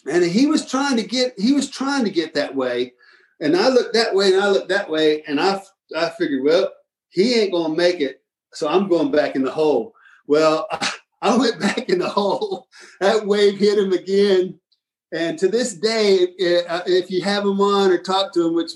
[0.08, 2.92] and he was trying to get, he was trying to get that way.
[3.41, 5.22] And I looked that way and I looked that way.
[5.26, 5.62] And I
[5.95, 6.72] I figured, well,
[7.09, 8.22] he ain't gonna make it.
[8.53, 9.95] So I'm going back in the hole.
[10.26, 10.66] Well,
[11.22, 12.68] I, went back in the hole.
[13.01, 14.59] That wave hit him again.
[15.12, 16.24] And to this day,
[16.68, 18.72] uh, if you have him on or talk to him, which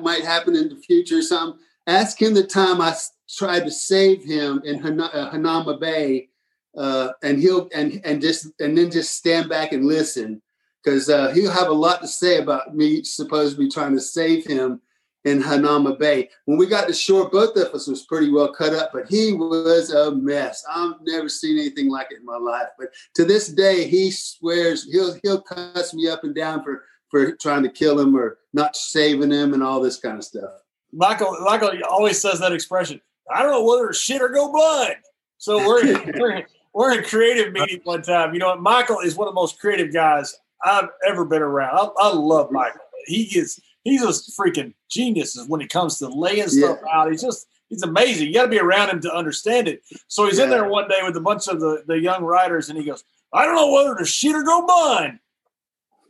[0.00, 2.94] might happen in the future or something, ask him the time I
[3.28, 6.28] tried to save him in Hanauma Bay,
[6.76, 10.42] uh, and he'll and and just and then just stand back and listen
[10.84, 14.80] because uh, he'll have a lot to say about me supposedly trying to save him
[15.24, 16.28] in Hanauma Bay.
[16.44, 19.32] When we got to shore, both of us was pretty well cut up, but he
[19.32, 20.62] was a mess.
[20.70, 22.68] I've never seen anything like it in my life.
[22.78, 27.32] But to this day, he swears he'll he'll cuss me up and down for for
[27.36, 30.50] trying to kill him or not saving him and all this kind of stuff.
[30.92, 33.00] Michael Michael always says that expression.
[33.34, 34.96] I don't know whether to shit or go blind.
[35.38, 38.34] So we're we're, we're in a creative meeting one time.
[38.34, 41.76] You know, Michael is one of the most creative guys I've ever been around.
[41.76, 42.80] I, I love Michael.
[43.06, 46.98] He is he's a freaking genius when it comes to laying stuff yeah.
[46.98, 47.10] out.
[47.10, 48.28] He's just he's amazing.
[48.28, 49.82] You got to be around him to understand it.
[50.08, 50.44] So he's yeah.
[50.44, 53.04] in there one day with a bunch of the, the young writers, and he goes,
[53.32, 55.20] "I don't know whether to shoot or go blind."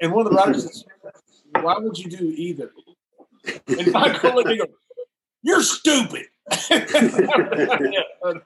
[0.01, 0.85] And one of the writers says,
[1.61, 2.73] "Why would you do either?"
[3.67, 4.67] And Michael looked at him,
[5.43, 8.43] "You're stupid." that,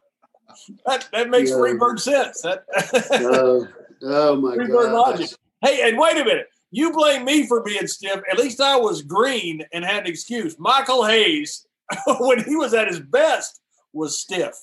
[1.12, 1.56] that makes yeah.
[1.56, 2.42] Freebird sense.
[2.42, 2.64] That,
[3.12, 3.68] oh,
[4.02, 4.92] oh my god!
[4.92, 5.30] Logic.
[5.60, 6.46] Hey, and wait a minute.
[6.70, 8.20] You blame me for being stiff.
[8.30, 10.58] At least I was green and had an excuse.
[10.58, 11.66] Michael Hayes,
[12.20, 13.60] when he was at his best,
[13.92, 14.54] was stiff.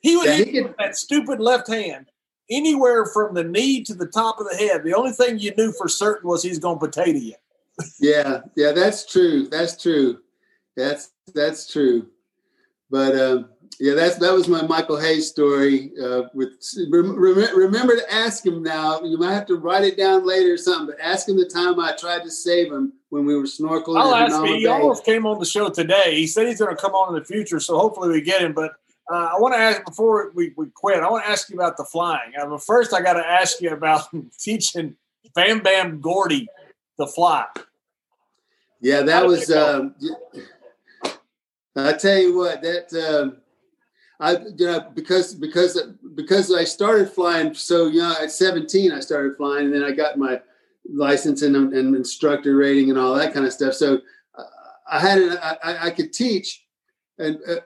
[0.00, 2.06] He was yeah, that stupid left hand
[2.50, 4.84] anywhere from the knee to the top of the head.
[4.84, 7.34] The only thing you knew for certain was he's going to potato you.
[8.00, 9.48] yeah, yeah, that's true.
[9.48, 10.20] That's true.
[10.76, 12.08] That's that's true.
[12.90, 13.48] But um,
[13.80, 15.92] yeah, that's that was my Michael Hayes story.
[16.02, 16.50] Uh, with
[16.90, 19.00] remember to ask him now.
[19.02, 20.86] You might have to write it down later or something.
[20.86, 24.00] But ask him the time I tried to save him when we were snorkeling.
[24.00, 24.56] I'll ask you.
[24.56, 26.16] He almost came on the show today.
[26.16, 28.52] He said he's going to come on in the future, so hopefully we get him.
[28.52, 28.72] But
[29.10, 31.00] uh, I want to ask before we, we quit.
[31.00, 32.32] I want to ask you about the flying.
[32.40, 34.08] Uh, but first, I got to ask you about
[34.38, 34.96] teaching
[35.34, 36.48] Bam Bam Gordy
[36.98, 37.46] to fly.
[38.80, 39.50] Yeah, that was.
[39.50, 39.94] Um,
[41.76, 43.36] I tell you what, that um,
[44.20, 45.80] I you know because because
[46.14, 50.18] because I started flying so young at 17, I started flying, and then I got
[50.18, 50.40] my
[50.88, 53.74] license and, and instructor rating and all that kind of stuff.
[53.74, 54.00] So
[54.36, 54.42] uh,
[54.90, 55.18] I had
[55.62, 56.64] I, I could teach,
[57.18, 57.56] and uh,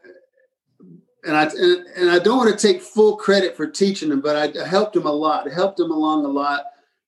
[1.24, 4.36] and I and, and, I don't want to take full credit for teaching them, but
[4.36, 5.50] I, helped them a lot.
[5.50, 6.64] Helped them along a lot.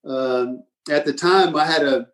[0.06, 2.06] Um, at the time, I had a,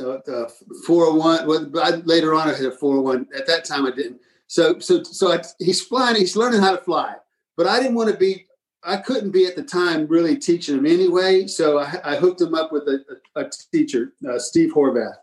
[0.00, 0.48] a, a
[0.86, 1.46] 401.
[1.46, 3.28] Well, I, later on, I had a 401.
[3.36, 4.20] At that time, I didn't.
[4.54, 6.14] So so so I, he's flying.
[6.14, 7.16] He's learning how to fly,
[7.56, 8.46] but I didn't want to be.
[8.84, 11.48] I couldn't be at the time really teaching him anyway.
[11.48, 13.00] So I, I hooked him up with a,
[13.34, 15.16] a teacher, uh, Steve Horvath,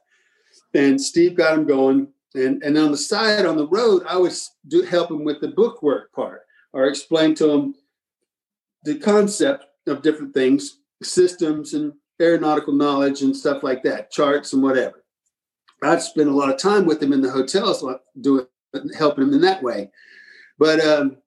[0.73, 4.34] and Steve got him going and and on the side on the road, I would
[4.67, 6.41] do, help him with the bookwork part
[6.73, 7.75] or explain to him
[8.84, 14.61] the concept of different things, systems and aeronautical knowledge and stuff like that, charts and
[14.61, 15.05] whatever.
[15.82, 17.82] I'd spend a lot of time with him in the hotels,
[18.19, 18.45] doing
[18.97, 19.91] helping him in that way.
[20.57, 21.17] But um,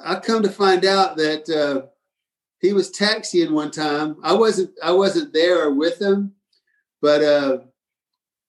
[0.00, 1.86] I come to find out that uh,
[2.60, 4.16] he was taxiing one time.
[4.22, 6.32] I wasn't I wasn't there with him,
[7.00, 7.58] but uh,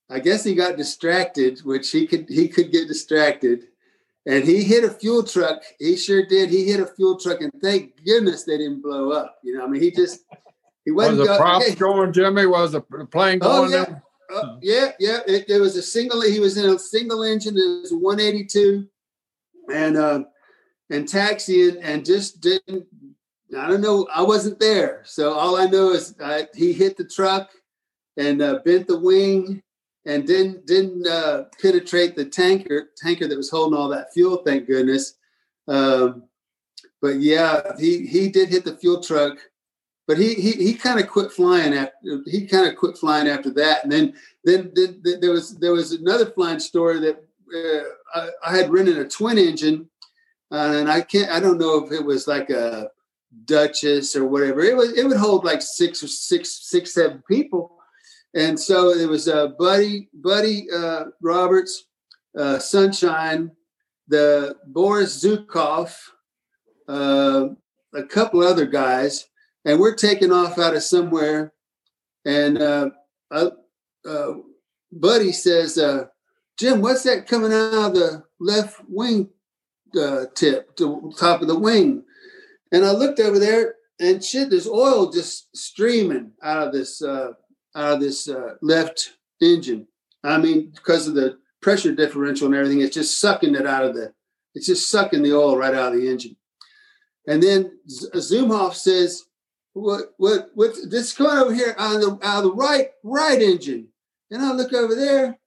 [0.10, 3.66] I guess he got distracted, which he could he could get distracted,
[4.26, 5.62] and he hit a fuel truck.
[5.80, 6.50] He sure did.
[6.50, 9.38] He hit a fuel truck, and thank goodness they didn't blow up.
[9.44, 10.22] You know, I mean, he just
[10.86, 12.46] he wasn't was the hey, going, Jimmy.
[12.46, 13.74] Was the plane oh, going?
[13.74, 14.00] Oh, yeah.
[14.34, 15.20] Uh, yeah, yeah.
[15.28, 16.22] It, it, was a single.
[16.22, 17.56] He was in a single engine.
[17.56, 18.88] It was a 182,
[19.72, 20.24] and uh,
[20.90, 22.86] and taxiing, and just didn't.
[23.58, 24.08] I don't know.
[24.14, 27.50] I wasn't there, so all I know is uh, he hit the truck
[28.18, 29.62] and uh, bent the wing
[30.06, 34.38] and didn't didn't uh, penetrate the tanker tanker that was holding all that fuel.
[34.38, 35.16] Thank goodness.
[35.68, 36.24] Um,
[37.02, 39.38] but yeah, he he did hit the fuel truck,
[40.08, 43.50] but he he he kind of quit flying after he kind of quit flying after
[43.52, 43.84] that.
[43.84, 48.30] And then then, then, then there was there was another flying story that uh, I,
[48.52, 49.90] I, had rented a twin engine,
[50.52, 52.90] uh, and I can't I don't know if it was like a
[53.46, 54.62] Duchess or whatever.
[54.62, 57.76] It was it would hold like six or six six seven people
[58.36, 61.86] and so it was uh, Buddy Buddy uh, Roberts,
[62.38, 63.50] uh, Sunshine,
[64.10, 65.96] the Boris Zukov,
[66.88, 67.48] uh,
[67.94, 69.28] a couple other guys,
[69.66, 71.54] and we're taking off out of somewhere.
[72.26, 72.90] And uh,
[73.32, 73.50] uh,
[74.92, 75.76] Buddy says,
[76.58, 79.30] "Jim, what's that coming out of the left wing
[80.36, 82.04] tip, the top of the wing?"
[82.72, 87.02] And I looked over there, and shit, there's oil just streaming out of this
[87.76, 89.88] out of this uh, left engine.
[90.24, 93.94] I mean, because of the pressure differential and everything, it's just sucking it out of
[93.94, 94.14] the,
[94.56, 96.36] it's just sucking the oil right out of the engine.
[97.28, 99.26] And then Zumhofe says,
[99.76, 100.14] "What?
[100.18, 100.50] What?
[100.56, 100.76] What?
[100.90, 103.90] This coming over here on the of the right right engine."
[104.32, 105.38] And I look over there,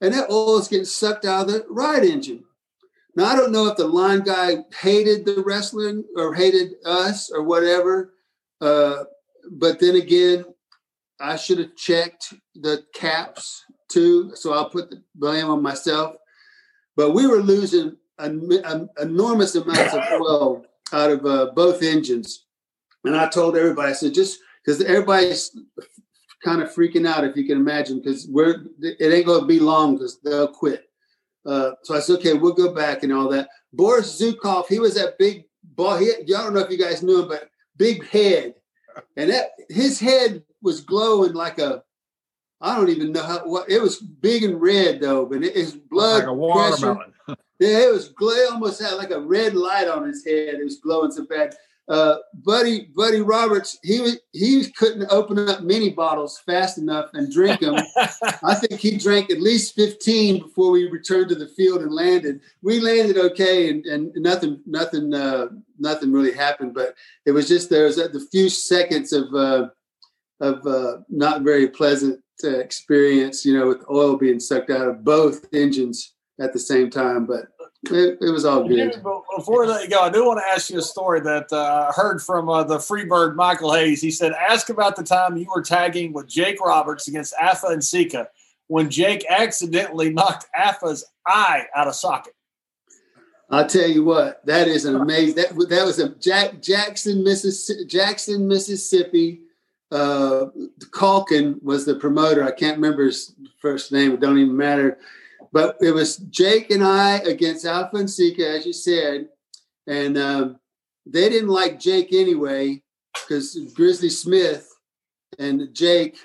[0.00, 2.44] and that oil is getting sucked out of the right engine.
[3.14, 7.42] Now I don't know if the line guy hated the wrestling or hated us or
[7.42, 8.14] whatever,
[8.60, 9.04] uh,
[9.50, 10.44] but then again,
[11.20, 16.16] I should have checked the caps too, so I'll put the blame on myself.
[16.96, 22.46] But we were losing an, an enormous amounts of oil out of uh, both engines,
[23.04, 25.56] and I told everybody, I said, just because everybody's
[26.44, 29.60] kind of freaking out, if you can imagine, because we're it ain't going to be
[29.60, 30.84] long because they'll quit.
[31.46, 33.48] Uh, so I said, okay, we'll go back and all that.
[33.72, 35.96] Boris Zukov, he was that big ball.
[35.96, 38.54] He, I don't know if you guys knew him, but big head,
[39.16, 41.82] and that his head was glowing like a
[42.60, 45.72] I don't even know how what it was big and red though, but it, his
[45.72, 47.12] blood like a watermelon.
[47.58, 50.54] yeah, it was glow almost had like a red light on his head.
[50.54, 51.54] It was glowing so bad.
[51.90, 57.58] Uh, Buddy Buddy Roberts, he he couldn't open up many bottles fast enough and drink
[57.58, 57.74] them.
[58.44, 62.42] I think he drank at least fifteen before we returned to the field and landed.
[62.62, 65.48] We landed okay, and, and nothing nothing uh,
[65.80, 66.74] nothing really happened.
[66.74, 66.94] But
[67.26, 69.70] it was just there was the few seconds of uh,
[70.38, 75.04] of uh, not very pleasant uh, experience, you know, with oil being sucked out of
[75.04, 77.26] both engines at the same time.
[77.26, 77.48] But
[77.84, 79.02] it, it was all good.
[79.36, 81.90] Before I let you go, I do want to ask you a story that uh,
[81.90, 84.02] I heard from uh, the Freebird Michael Hayes.
[84.02, 87.82] He said, "Ask about the time you were tagging with Jake Roberts against Afa and
[87.82, 88.28] Sika
[88.66, 92.34] when Jake accidentally knocked Afa's eye out of socket."
[93.52, 95.36] I'll tell you what, that is an amazing.
[95.36, 97.86] That that was a Jack Jackson, Mississippi.
[97.86, 99.40] Jackson, Mississippi
[99.90, 100.46] uh,
[100.90, 102.44] Culkin was the promoter.
[102.44, 104.12] I can't remember his first name.
[104.12, 104.98] It don't even matter.
[105.52, 109.28] But it was Jake and I against Afa and Sika, as you said,
[109.86, 110.60] and um,
[111.06, 112.82] they didn't like Jake anyway
[113.14, 114.68] because Grizzly Smith
[115.38, 116.18] and Jake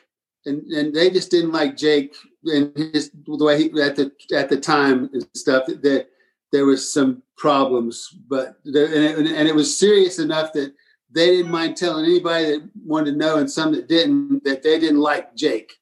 [0.45, 2.15] and and they just didn't like Jake
[2.45, 6.07] and his the way he at the at the time and stuff that
[6.51, 10.73] there was some problems, but there, and, it, and it was serious enough that
[11.11, 14.79] they didn't mind telling anybody that wanted to know and some that didn't that they
[14.79, 15.73] didn't like Jake.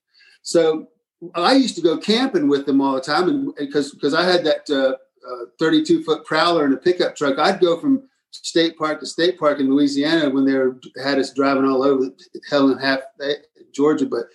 [0.42, 0.88] So
[1.36, 4.44] I used to go camping with them all the time, and because because I had
[4.46, 4.96] that uh,
[5.28, 9.40] uh, 32 foot prowler and a pickup truck, I'd go from state park to state
[9.40, 12.10] park in Louisiana when they were, had us driving all over
[12.50, 13.36] hell and half eh,
[13.74, 14.26] Georgia, but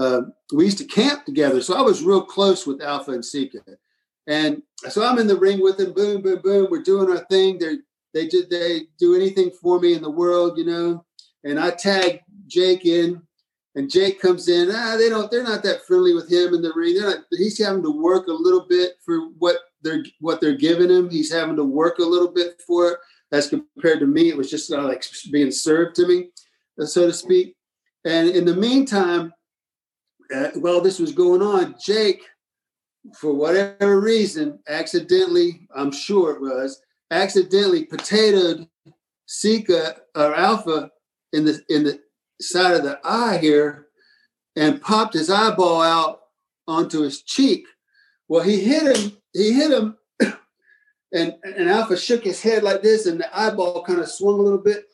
[0.00, 0.22] uh,
[0.52, 1.62] we used to camp together.
[1.62, 3.60] So I was real close with Afa and Sika.
[4.26, 6.68] And so I'm in the ring with them, boom, boom, boom.
[6.70, 7.58] We're doing our thing.
[7.58, 7.76] They
[8.12, 11.04] they did they do anything for me in the world, you know.
[11.44, 13.22] And I tag Jake in,
[13.76, 14.70] and Jake comes in.
[14.72, 15.30] Ah, they don't.
[15.30, 16.94] They're not that friendly with him in the ring.
[16.94, 17.24] They're not.
[17.30, 21.10] He's having to work a little bit for what they're what they're giving him.
[21.10, 22.98] He's having to work a little bit for it
[23.32, 24.30] as compared to me.
[24.30, 26.30] It was just like being served to me,
[26.80, 27.54] so to speak.
[28.06, 29.34] And in the meantime,
[30.34, 32.22] uh, while this was going on, Jake,
[33.14, 38.68] for whatever reason, accidentally, I'm sure it was, accidentally potatoed
[39.26, 40.90] Sika or Afa
[41.34, 42.00] in the in the
[42.40, 43.86] side of the eye here
[44.54, 46.20] and popped his eyeball out
[46.66, 47.66] onto his cheek.
[48.28, 49.96] Well, he hit him, he hit him,
[51.12, 54.42] and, and Afa shook his head like this, and the eyeball kind of swung a
[54.42, 54.84] little bit.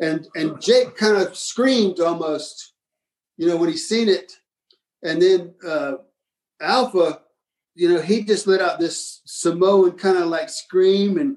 [0.00, 2.74] And and Jake kind of screamed almost,
[3.36, 4.32] you know, when he seen it.
[5.02, 5.94] And then uh,
[6.60, 7.22] Afa,
[7.74, 11.36] you know, he just let out this Samoan kind of like scream, and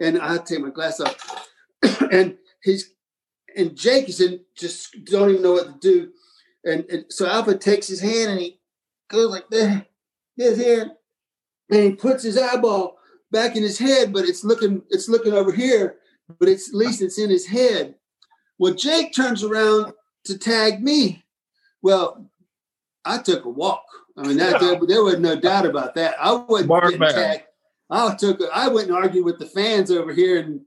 [0.00, 1.48] and I take my glass off,
[2.10, 2.90] and he's
[3.56, 6.10] and Jake is in just don't even know what to do,
[6.64, 8.60] and, and so Afa takes his hand and he
[9.08, 9.86] goes like that,
[10.36, 10.92] his hand,
[11.70, 12.98] and he puts his eyeball
[13.30, 15.96] back in his head, but it's looking it's looking over here,
[16.38, 17.94] but it's at least it's in his head.
[18.58, 19.92] Well, Jake turns around
[20.24, 21.24] to tag me.
[21.82, 22.30] Well,
[23.04, 23.84] I took a walk.
[24.16, 26.14] I mean, that, there, there was no doubt about that.
[26.20, 27.44] I wasn't Mark getting tagged.
[27.88, 28.40] I took.
[28.52, 30.64] I went and argued with the fans over here in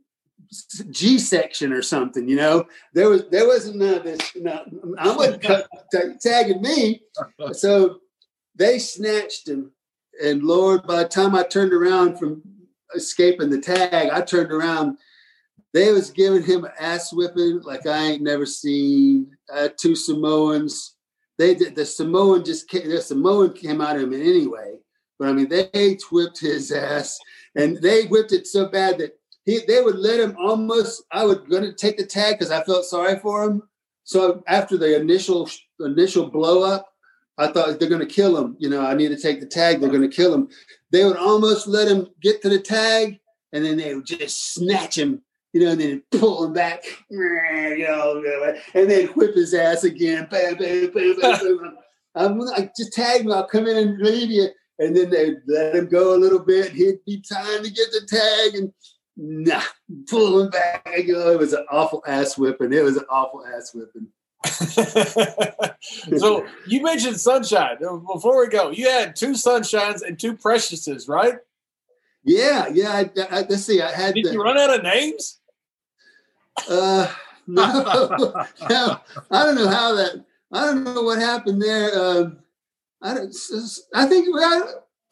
[0.89, 2.27] G section or something.
[2.27, 4.19] You know, there was there wasn't none of this.
[4.35, 4.63] No,
[4.97, 7.01] I wasn't cut- ta- tagging me.
[7.53, 7.99] So
[8.55, 9.71] they snatched him,
[10.23, 12.41] and Lord, by the time I turned around from
[12.95, 14.97] escaping the tag, I turned around.
[15.73, 19.35] They was giving him an ass whipping like I ain't never seen.
[19.51, 20.93] Uh, two Samoans
[21.37, 24.75] they did the Samoan just came, the Samoan came out of him anyway.
[25.17, 27.19] But I mean, they whipped his ass,
[27.55, 31.03] and they whipped it so bad that he they would let him almost.
[31.11, 33.63] I was going to take the tag because I felt sorry for him.
[34.03, 36.93] So after the initial initial blow up,
[37.37, 38.55] I thought they're going to kill him.
[38.59, 39.79] You know, I need to take the tag.
[39.79, 40.49] They're going to kill him.
[40.91, 43.19] They would almost let him get to the tag,
[43.51, 45.21] and then they would just snatch him
[45.53, 50.27] you know, and then pull him back, you know, and then whip his ass again.
[50.29, 51.77] Bam, bam, bam, bam, bam.
[52.15, 54.47] I'm like, just tag me, I'll come in and leave you.
[54.79, 56.71] And then they let him go a little bit.
[56.71, 58.73] He'd be trying to get the tag and
[59.17, 59.61] nah,
[60.09, 60.87] pulling back.
[60.91, 62.73] I go, it was an awful ass whipping.
[62.73, 64.07] It was an awful ass whipping.
[66.17, 68.71] so you mentioned sunshine before we go.
[68.71, 71.35] You had two sunshines and two preciouses, right?
[72.23, 72.91] Yeah, yeah.
[72.91, 73.81] I, I, let's see.
[73.81, 74.15] I had.
[74.15, 75.39] Did the, you run out of names?
[76.69, 77.11] Uh,
[77.47, 77.65] no,
[78.69, 78.99] no,
[79.31, 80.25] I don't know how that.
[80.51, 81.97] I don't know what happened there.
[81.97, 82.39] Um,
[83.01, 83.35] I don't.
[83.93, 84.61] I think I,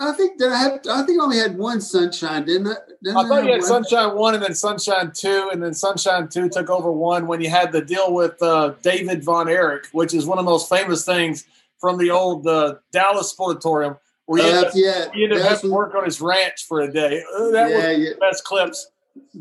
[0.01, 0.99] I think that I.
[0.99, 2.75] I think I only had one sunshine, didn't I?
[3.03, 3.67] Didn't I thought you had one?
[3.67, 7.49] Sunshine One and then Sunshine Two, and then Sunshine Two took over one when you
[7.49, 11.05] had the deal with uh, David Von Erich, which is one of the most famous
[11.05, 11.45] things
[11.79, 15.69] from the old uh, Dallas Sportatorium, where you Uh, ended, yeah, you ended up having
[15.69, 17.23] to work on his ranch for a day.
[17.37, 18.09] Uh, That Yeah, was yeah.
[18.13, 18.87] the best clips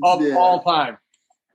[0.03, 0.35] of Yeah.
[0.37, 0.99] all time.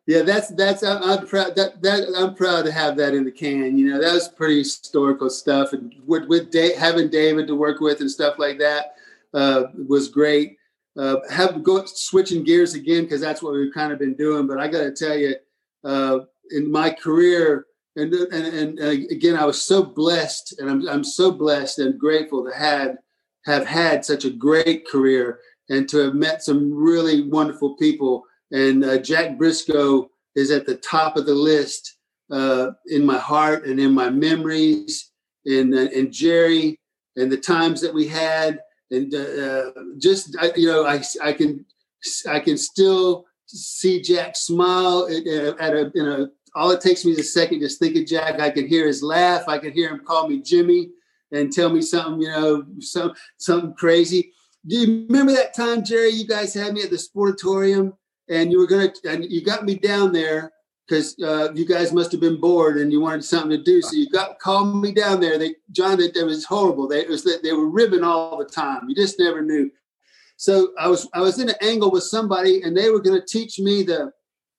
[0.07, 3.31] Yeah, that's that's I'm, I'm proud that that I'm proud to have that in the
[3.31, 3.77] can.
[3.77, 7.79] You know, that was pretty historical stuff, and with with da- having David to work
[7.79, 8.95] with and stuff like that
[9.33, 10.57] uh, was great.
[10.97, 14.45] Uh, have go switching gears again because that's what we've kind of been doing.
[14.45, 15.35] But I got to tell you,
[15.83, 16.19] uh,
[16.51, 21.03] in my career, and, and and and again, I was so blessed, and I'm I'm
[21.03, 22.97] so blessed and grateful to have
[23.45, 25.39] have had such a great career
[25.69, 28.23] and to have met some really wonderful people
[28.55, 31.97] and uh, Jack Brisco is at the top of the list
[32.31, 35.11] uh, in my heart and in my memories,
[35.45, 36.79] and uh, and Jerry
[37.17, 38.59] and the times that we had,
[38.91, 41.65] and uh, uh, just I, you know I I can
[42.27, 45.27] I can still see Jack smile at,
[45.59, 48.39] at a in a all it takes me is a second just think of Jack.
[48.39, 49.49] I can hear his laugh.
[49.49, 50.89] I can hear him call me Jimmy
[51.33, 54.31] and tell me something, you know, some something crazy.
[54.65, 56.09] Do you remember that time, Jerry?
[56.09, 57.93] You guys had me at the sportatorium,
[58.29, 60.51] and you were gonna, and you got me down there
[60.87, 63.81] because uh, you guys must have been bored and you wanted something to do.
[63.81, 65.37] So you got called me down there.
[65.37, 66.87] They, John, it was horrible.
[66.87, 68.87] They, it was they were ribbing all the time.
[68.87, 69.71] You just never knew.
[70.37, 73.25] So I was I was in an angle with somebody, and they were going to
[73.25, 74.11] teach me the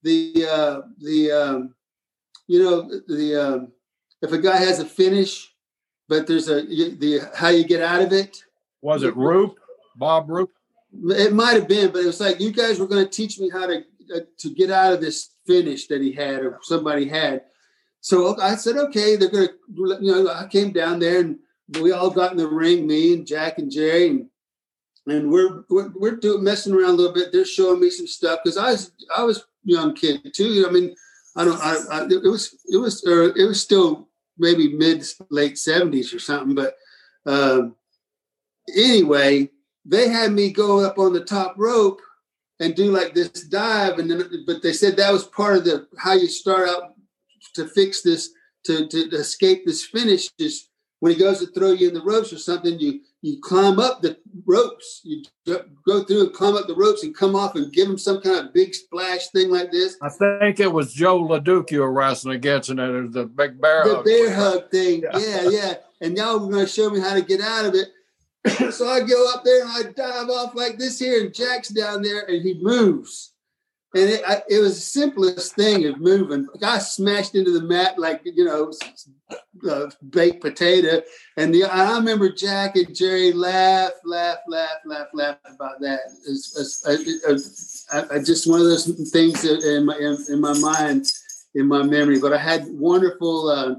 [0.02, 1.74] the uh, the um,
[2.46, 3.72] you know the um,
[4.22, 5.52] if a guy has a finish,
[6.08, 8.42] but there's a the how you get out of it.
[8.82, 9.58] Was it Roop?
[9.96, 10.52] Bob Roop?
[11.04, 13.50] It might have been, but it was like you guys were going to teach me
[13.50, 13.84] how to
[14.14, 17.42] uh, to get out of this finish that he had or somebody had.
[18.00, 21.38] So I said, okay, they're going to, you know, I came down there and
[21.80, 24.28] we all got in the ring, me and Jack and Jerry, and
[25.08, 27.32] and we're we're, we're doing messing around a little bit.
[27.32, 30.64] They're showing me some stuff because I was I was young kid too.
[30.68, 30.94] I mean,
[31.36, 31.60] I don't.
[31.60, 36.18] I, I it was it was uh, it was still maybe mid late seventies or
[36.18, 36.54] something.
[36.54, 36.76] But
[37.26, 37.74] um,
[38.76, 39.50] anyway,
[39.86, 42.00] they had me go up on the top rope
[42.60, 45.86] and do like this dive, and then but they said that was part of the
[45.98, 46.94] how you start out
[47.54, 48.30] to fix this
[48.64, 50.68] to to escape this finish is
[51.00, 54.02] when he goes to throw you in the ropes or something, you you climb up
[54.02, 54.16] the
[54.46, 57.98] ropes, you go through and climb up the ropes and come off and give him
[57.98, 59.96] some kind of big splash thing like this.
[60.00, 63.60] I think it was Joe LeDuc you were wrestling against, and it was the big
[63.60, 64.04] bear the hug.
[64.04, 65.02] bear hug thing.
[65.02, 65.18] Yeah.
[65.18, 65.74] yeah, yeah.
[66.00, 67.88] And y'all were going to show me how to get out of it.
[68.70, 72.02] so I go up there and I dive off like this here, and Jack's down
[72.02, 73.32] there and he moves.
[73.94, 76.46] And it, I, it was the simplest thing of moving.
[76.62, 78.70] I smashed into the mat like, you know,
[79.70, 81.00] uh, baked potato.
[81.38, 86.00] And the, I remember Jack and Jerry laugh, laugh, laugh, laugh, laugh about that.
[86.28, 91.10] It's, I, just one of those things in my, in, in, my mind,
[91.54, 92.20] in my memory.
[92.20, 93.76] But I had wonderful, uh,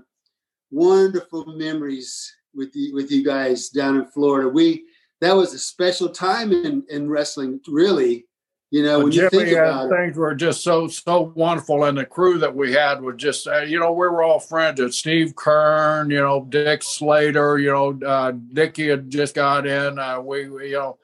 [0.72, 4.50] wonderful memories with you, with you guys down in Florida.
[4.50, 4.86] We,
[5.22, 8.28] that was a special time in, in wrestling, really
[8.70, 12.06] you know, when Jimmy, you think about things were just so so wonderful, and the
[12.06, 14.82] crew that we had was just uh, you know we were all friends.
[14.82, 19.98] At Steve Keirn, you know Dick Slater, you know uh, Dickie had just got in.
[19.98, 20.98] Uh, we, we, you know.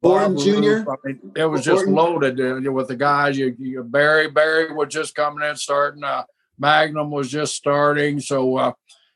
[0.00, 0.90] Born Jr.
[0.90, 3.38] I mean, it was just loaded uh, with the guys.
[3.38, 6.02] You, you, Barry Barry was just coming in, starting.
[6.02, 6.24] Uh,
[6.58, 8.72] Magnum was just starting, so uh,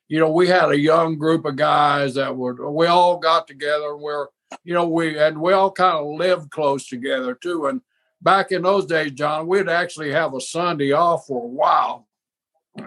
[0.08, 2.70] you know we had a young group of guys that were.
[2.70, 3.90] We all got together.
[3.90, 4.26] and We we're
[4.64, 7.66] you know, we and we all kind of lived close together too.
[7.66, 7.80] And
[8.22, 12.06] back in those days, John, we'd actually have a Sunday off for a while,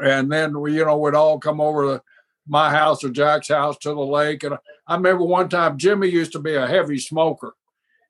[0.01, 2.03] and then we, you know, we'd all come over to
[2.47, 4.43] my house or Jack's house to the lake.
[4.43, 4.55] And
[4.88, 7.53] I remember one time Jimmy used to be a heavy smoker.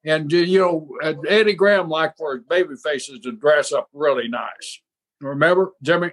[0.06, 0.88] And you know,
[1.28, 4.80] Eddie Graham liked for his baby faces to dress up really nice.
[5.20, 6.12] Remember, Jimmy?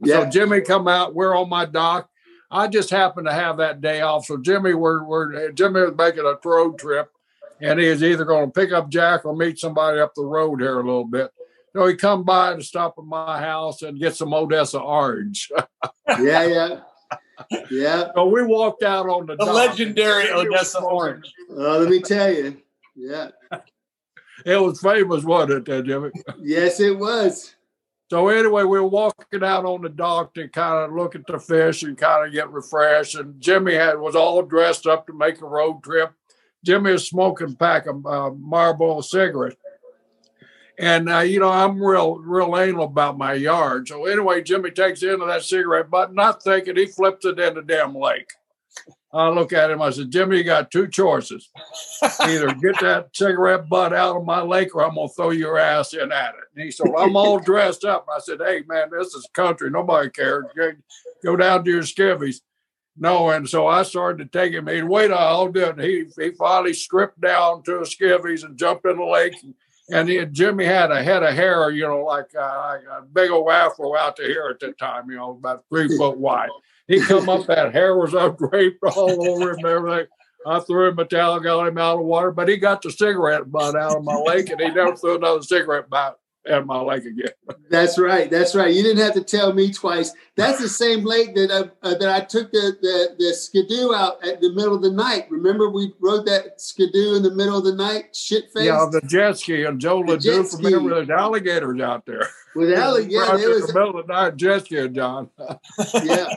[0.00, 0.24] Yeah.
[0.24, 2.10] So Jimmy come out, we're on my dock,
[2.54, 4.26] I just happened to have that day off.
[4.26, 7.10] So Jimmy, we're, we're Jimmy was making a road trip,
[7.60, 10.60] and he is either going to pick up Jack or meet somebody up the road
[10.60, 11.32] here a little bit.
[11.74, 15.50] So he come by to stop at my house and get some Odessa orange.
[16.20, 16.80] yeah, yeah.
[17.72, 18.12] Yeah.
[18.14, 21.34] So we walked out on the, the legendary Odessa orange.
[21.50, 22.56] Uh, let me tell you.
[22.94, 23.30] Yeah.
[24.46, 26.10] it was famous, wasn't it, Jimmy?
[26.40, 27.56] Yes, it was.
[28.10, 31.38] So anyway, we were walking out on the dock to kind of look at the
[31.38, 33.14] fish and kind of get refreshed.
[33.14, 36.12] And Jimmy had was all dressed up to make a road trip.
[36.64, 39.56] Jimmy was smoking a pack of uh, Marlboro cigarettes.
[40.78, 43.88] And uh, you know, I'm real, real anal about my yard.
[43.88, 47.38] So anyway, Jimmy takes the end of that cigarette butt, not thinking he flips it
[47.38, 48.30] in the damn lake.
[49.14, 49.80] I look at him.
[49.80, 51.48] I said, Jimmy, you got two choices.
[52.18, 55.56] Either get that cigarette butt out of my lake or I'm going to throw your
[55.56, 56.40] ass in at it.
[56.56, 58.06] And he said, well, I'm all dressed up.
[58.12, 59.70] I said, hey, man, this is country.
[59.70, 60.44] Nobody cares.
[61.22, 62.40] Go down to your skivvies.
[62.96, 64.66] No, and so I started to take him.
[64.66, 65.80] He'd wait, I'll do it.
[65.80, 69.34] He, he finally stripped down to his skivvies and jumped in the lake.
[69.90, 73.30] And he, Jimmy had a head of hair, you know, like, uh, like a big
[73.30, 76.50] old afro out to here at that time, you know, about three foot wide.
[76.86, 80.06] He come up, that hair was up draped all over him and everything.
[80.46, 83.50] I threw him a towel, got him out of water, but he got the cigarette
[83.50, 87.04] butt out of my lake and he never threw another cigarette butt at my lake
[87.04, 87.32] again.
[87.70, 88.30] That's right.
[88.30, 88.72] That's right.
[88.72, 90.12] You didn't have to tell me twice.
[90.36, 94.24] That's the same lake that I, uh, that I took the, the, the skidoo out
[94.26, 95.26] at the middle of the night.
[95.30, 98.66] Remember we rode that skidoo in the middle of the night, shit face?
[98.66, 100.62] Yeah, the jet ski and Joe LeDuc.
[100.62, 102.28] Remember there's alligators out there.
[102.54, 103.42] With alligators.
[103.42, 105.30] it was the middle of the night jet ski, John.
[106.04, 106.28] yeah.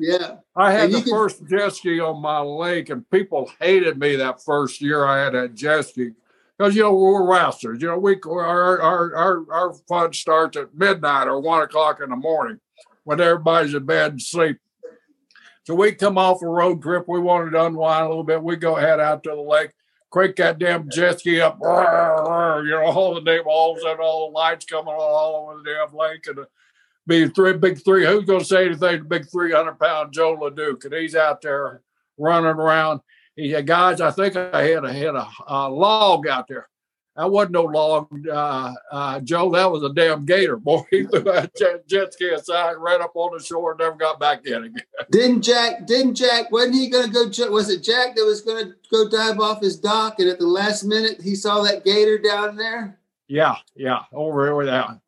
[0.00, 0.36] Yeah.
[0.54, 4.42] I had the can, first jet ski on my lake, and people hated me that
[4.42, 6.12] first year I had that jet ski
[6.56, 7.80] because you know we're wrestlers.
[7.80, 12.16] You know, we our our our fun starts at midnight or one o'clock in the
[12.16, 12.60] morning
[13.04, 14.58] when everybody's in bed and sleep.
[15.64, 17.06] So we come off a road trip.
[17.08, 18.42] We wanted to unwind a little bit.
[18.42, 19.72] We go head out to the lake,
[20.10, 24.34] crank that damn jet ski up, you know, all the damn all and all the
[24.34, 26.44] lights coming all over the damn lake, and uh,
[27.06, 28.06] be three big three.
[28.06, 30.84] Who's going to say anything to big three hundred pound Joe LeDuc?
[30.84, 31.82] And he's out there
[32.18, 33.00] running around.
[33.36, 36.68] He said, guys, I think I had a had a, a log out there.
[37.16, 39.50] That wasn't no log, uh, uh, Joe.
[39.50, 40.82] That was a damn gator, boy.
[40.90, 44.20] He threw that jet, jet ski aside, right up on the shore, and never got
[44.20, 44.84] back in again.
[45.10, 45.86] Didn't Jack?
[45.86, 46.50] Didn't Jack?
[46.52, 47.50] Wasn't he going to go?
[47.50, 50.46] Was it Jack that was going to go dive off his dock, and at the
[50.46, 52.98] last minute he saw that gator down there?
[53.28, 55.00] Yeah, yeah, over over there.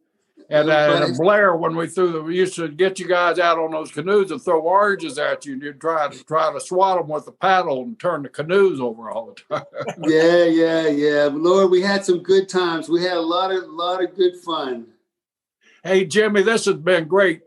[0.51, 3.59] And, uh, and Blair, when we threw the, we used to get you guys out
[3.59, 6.99] on those canoes and throw oranges at you, and you'd try to try to swat
[6.99, 9.65] them with a paddle and turn the canoes over all the time.
[10.05, 11.29] yeah, yeah, yeah.
[11.31, 12.89] Lord, we had some good times.
[12.89, 14.87] We had a lot of lot of good fun.
[15.85, 17.43] Hey, Jimmy, this has been great.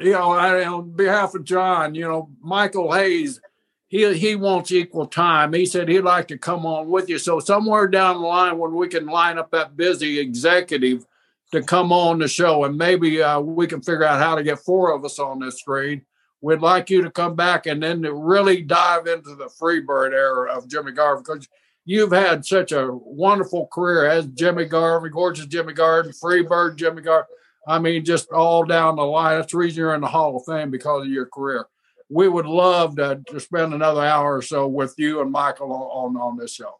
[0.00, 3.40] You know, I, on behalf of John, you know, Michael Hayes,
[3.88, 5.52] he he wants equal time.
[5.52, 7.18] He said he'd like to come on with you.
[7.18, 11.06] So somewhere down the line, when we can line up that busy executive
[11.52, 14.58] to come on the show, and maybe uh, we can figure out how to get
[14.60, 16.02] four of us on this screen.
[16.40, 20.52] We'd like you to come back and then to really dive into the Freebird era
[20.52, 21.48] of Jimmy Garvin because
[21.84, 27.26] you've had such a wonderful career as Jimmy Garvin, gorgeous Jimmy Garvin, Freebird Jimmy Garvin.
[27.66, 29.38] I mean, just all down the line.
[29.38, 31.66] That's the reason you're in the Hall of Fame because of your career.
[32.08, 36.16] We would love to, to spend another hour or so with you and Michael on,
[36.16, 36.78] on this show.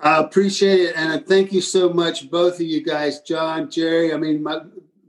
[0.00, 0.96] I appreciate it.
[0.96, 4.12] And I thank you so much, both of you guys, John, Jerry.
[4.12, 4.60] I mean, my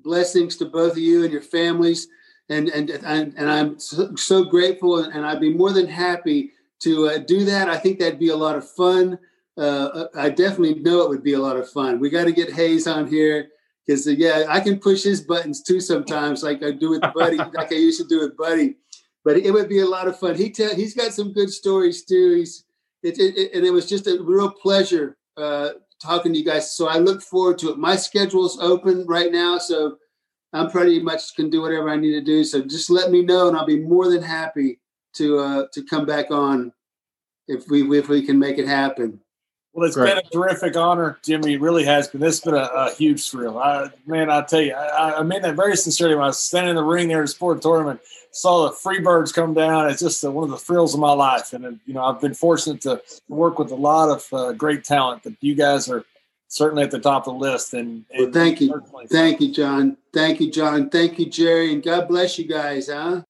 [0.03, 2.07] blessings to both of you and your families.
[2.49, 4.99] And, and, and, and I'm so, grateful.
[4.99, 7.69] And I'd be more than happy to uh, do that.
[7.69, 9.17] I think that'd be a lot of fun.
[9.57, 11.99] Uh, I definitely know it would be a lot of fun.
[11.99, 13.47] We got to get Hayes on here
[13.85, 17.37] because, uh, yeah, I can push his buttons too sometimes, like I do with Buddy,
[17.37, 18.75] like I used to do with Buddy.
[19.23, 20.35] But it would be a lot of fun.
[20.35, 22.35] He tell, he's got some good stories too.
[22.35, 22.64] He's
[23.05, 25.69] it, it, and it was just a real pleasure uh,
[26.01, 26.75] talking to you guys.
[26.75, 27.77] So I look forward to it.
[27.77, 29.97] My schedule's open right now, so
[30.53, 32.43] I'm pretty much can do whatever I need to do.
[32.43, 34.79] So just let me know, and I'll be more than happy
[35.15, 36.71] to uh, to come back on
[37.47, 39.19] if we if we can make it happen.
[39.75, 40.15] Well, it's Great.
[40.15, 41.55] been a terrific honor, Jimmy.
[41.55, 42.21] It really has been.
[42.21, 43.59] This has been a, a huge thrill.
[43.59, 46.15] I, man, I tell you, I, I mean that very sincerely.
[46.15, 47.99] When I was standing in the ring there at the Sportatorium,
[48.31, 49.89] saw the Freebirds come down.
[49.89, 51.51] It's just uh, one of the thrills of my life.
[51.51, 54.85] And, uh, you know, I've been fortunate to work with a lot of uh, great
[54.85, 56.05] talent, but you guys are
[56.47, 57.73] certainly at the top of the list.
[57.73, 58.81] And, and well, thank you.
[59.09, 59.97] Thank you, John.
[60.13, 60.89] Thank you, John.
[60.89, 61.73] Thank you, Jerry.
[61.73, 63.23] And God bless you guys, huh?